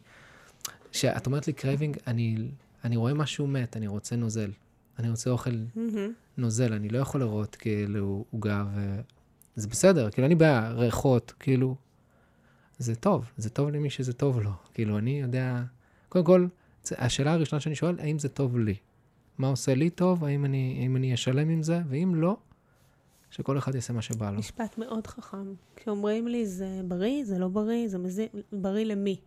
[0.92, 2.36] כשאת אומרת לי craving, אני,
[2.84, 4.50] אני רואה משהו מת, אני רוצה נוזל.
[4.98, 6.12] אני רוצה אוכל מהמם.
[6.36, 9.00] נוזל, אני לא יכול לראות כאילו עוגה ו...
[9.60, 11.76] זה בסדר, כאילו אין לי בעיה, ריחות, כאילו,
[12.78, 14.50] זה טוב, זה טוב למי שזה טוב לו.
[14.74, 15.62] כאילו, אני יודע,
[16.08, 16.46] קודם כל,
[16.90, 18.74] השאלה הראשונה שאני שואל, האם זה טוב לי?
[19.38, 20.24] מה עושה לי טוב?
[20.24, 21.80] האם אני, האם אני אשלם עם זה?
[21.88, 22.36] ואם לא,
[23.30, 24.38] שכל אחד יעשה מה שבא לו.
[24.38, 25.54] משפט מאוד חכם.
[25.76, 29.20] כשאומרים לי זה בריא, זה לא בריא, זה מזין, בריא למי?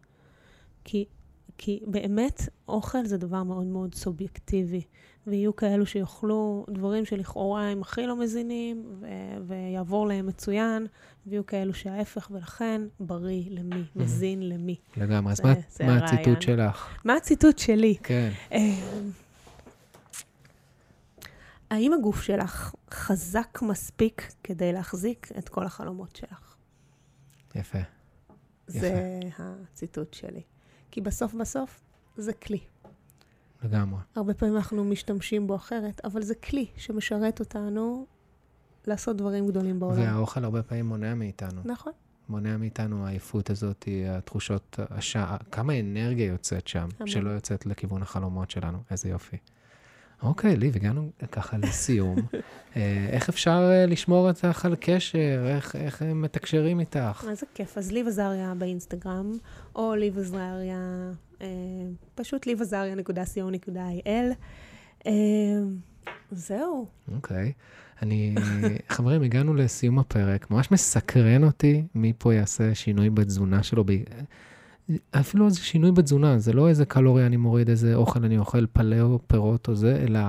[0.84, 1.06] כי,
[1.58, 4.82] כי באמת אוכל זה דבר מאוד מאוד סובייקטיבי,
[5.28, 9.08] ויהיו כאלו שיאכלו דברים שלכאורה הם הכי לא מזינים, ו-
[9.48, 10.88] ויעבור להם מצוין,
[11.28, 14.76] ויהיו כאלו שההפך, ולכן בריא למי, מזין למי.
[14.98, 15.32] לגמרי.
[15.32, 15.54] אז מה,
[15.86, 15.98] מה.
[15.98, 16.98] הציטוט שלך?
[17.06, 17.96] מה הציטוט שלי?
[18.04, 18.30] כן.
[18.52, 18.60] אה,
[21.70, 26.56] האם הגוף שלך חזק מספיק כדי להחזיק את כל החלומות שלך?
[27.56, 27.80] יפה.
[28.68, 30.42] זה הציטוט שלי.
[30.92, 31.82] כי בסוף בסוף
[32.18, 32.60] זה כלי.
[33.64, 34.00] לגמרי.
[34.16, 38.06] הרבה פעמים אנחנו משתמשים בו אחרת, אבל זה כלי שמשרת אותנו
[38.88, 40.00] לעשות דברים גדולים בעולם.
[40.02, 41.62] והאוכל הרבה פעמים מונע מאיתנו.
[41.66, 41.94] נכון.
[42.30, 47.08] מונע מאיתנו העייפות הזאת, התחושות, השעה, כמה אנרגיה יוצאת שם, המון.
[47.08, 48.78] שלא יוצאת לכיוון החלומות שלנו.
[48.92, 49.38] איזה יופי.
[50.22, 52.16] אוקיי, ליב, הגענו ככה לסיום.
[52.76, 55.46] אה, איך אפשר אה, לשמור אותך על קשר?
[55.48, 57.26] איך, איך הם מתקשרים איתך?
[57.30, 57.78] איזה כיף.
[57.78, 59.32] אז ליב עזריה באינסטגרם,
[59.76, 61.12] או ליב עזריה,
[61.42, 61.48] אה,
[62.16, 64.08] פשוט liveazaria.co.il.
[65.08, 65.12] אה,
[66.32, 66.88] זהו.
[67.16, 67.52] אוקיי.
[68.02, 68.36] אני,
[68.90, 70.52] חברים, הגענו לסיום הפרק.
[70.52, 73.84] ממש מסקרן אותי מי פה יעשה שינוי בתזונה שלו.
[75.12, 79.20] אפילו איזה שינוי בתזונה, זה לא איזה קלוריה אני מוריד, איזה אוכל אני אוכל, פלאו,
[79.28, 80.20] פירות או זה, אלא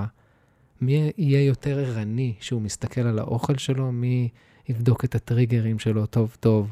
[0.81, 4.29] מי יהיה יותר ערני שהוא מסתכל על האוכל שלו, מי
[4.69, 6.71] יבדוק את הטריגרים שלו טוב טוב,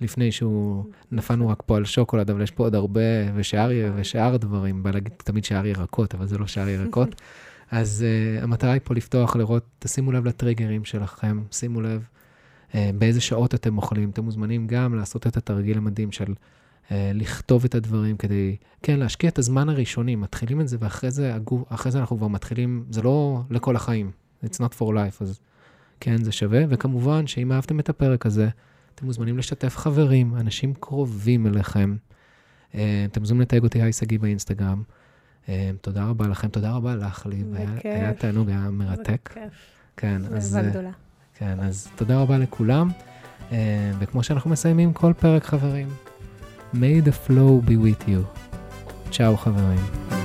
[0.00, 3.00] לפני שהוא, נפלנו רק פה על שוקולד, אבל יש פה עוד הרבה,
[3.34, 7.08] ושאר, ושאר דברים, בא להגיד תמיד שאר ירקות, אבל זה לא שאר ירקות.
[7.70, 12.06] אז uh, המטרה היא פה לפתוח, לראות, תשימו לב לטריגרים שלכם, שימו לב
[12.70, 14.10] uh, באיזה שעות אתם אוכלים.
[14.10, 16.34] אתם מוזמנים גם לעשות את התרגיל המדהים של
[16.90, 21.62] לכתוב את הדברים כדי, כן, להשקיע את הזמן הראשוני, מתחילים את זה, ואחרי זה, הגוף,
[21.68, 24.10] אחרי זה אנחנו כבר מתחילים, זה לא לכל החיים,
[24.44, 25.40] it's not for life, אז
[26.00, 26.64] כן, זה שווה.
[26.68, 28.48] וכמובן, שאם אהבתם את הפרק הזה,
[28.94, 31.96] אתם מוזמנים לשתף חברים, אנשים קרובים אליכם.
[32.72, 32.74] Uh,
[33.10, 34.82] אתם מוזמנים לתייג אותי, היי שגיא באינסטגרם.
[35.46, 35.48] Um,
[35.80, 37.54] תודה רבה לכם, תודה רבה לך, ליב.
[37.54, 37.84] היה, בכיף.
[37.84, 39.30] היה תענוג, היה מרתק.
[39.34, 39.52] כיף.
[39.96, 40.90] כן, אז, אה, גדולה.
[41.38, 42.88] כן, אז תודה רבה לכולם.
[43.98, 45.88] וכמו שאנחנו מסיימים כל פרק, חברים,
[46.74, 48.24] May the flow be with you.
[49.10, 50.21] צ'או, חברים.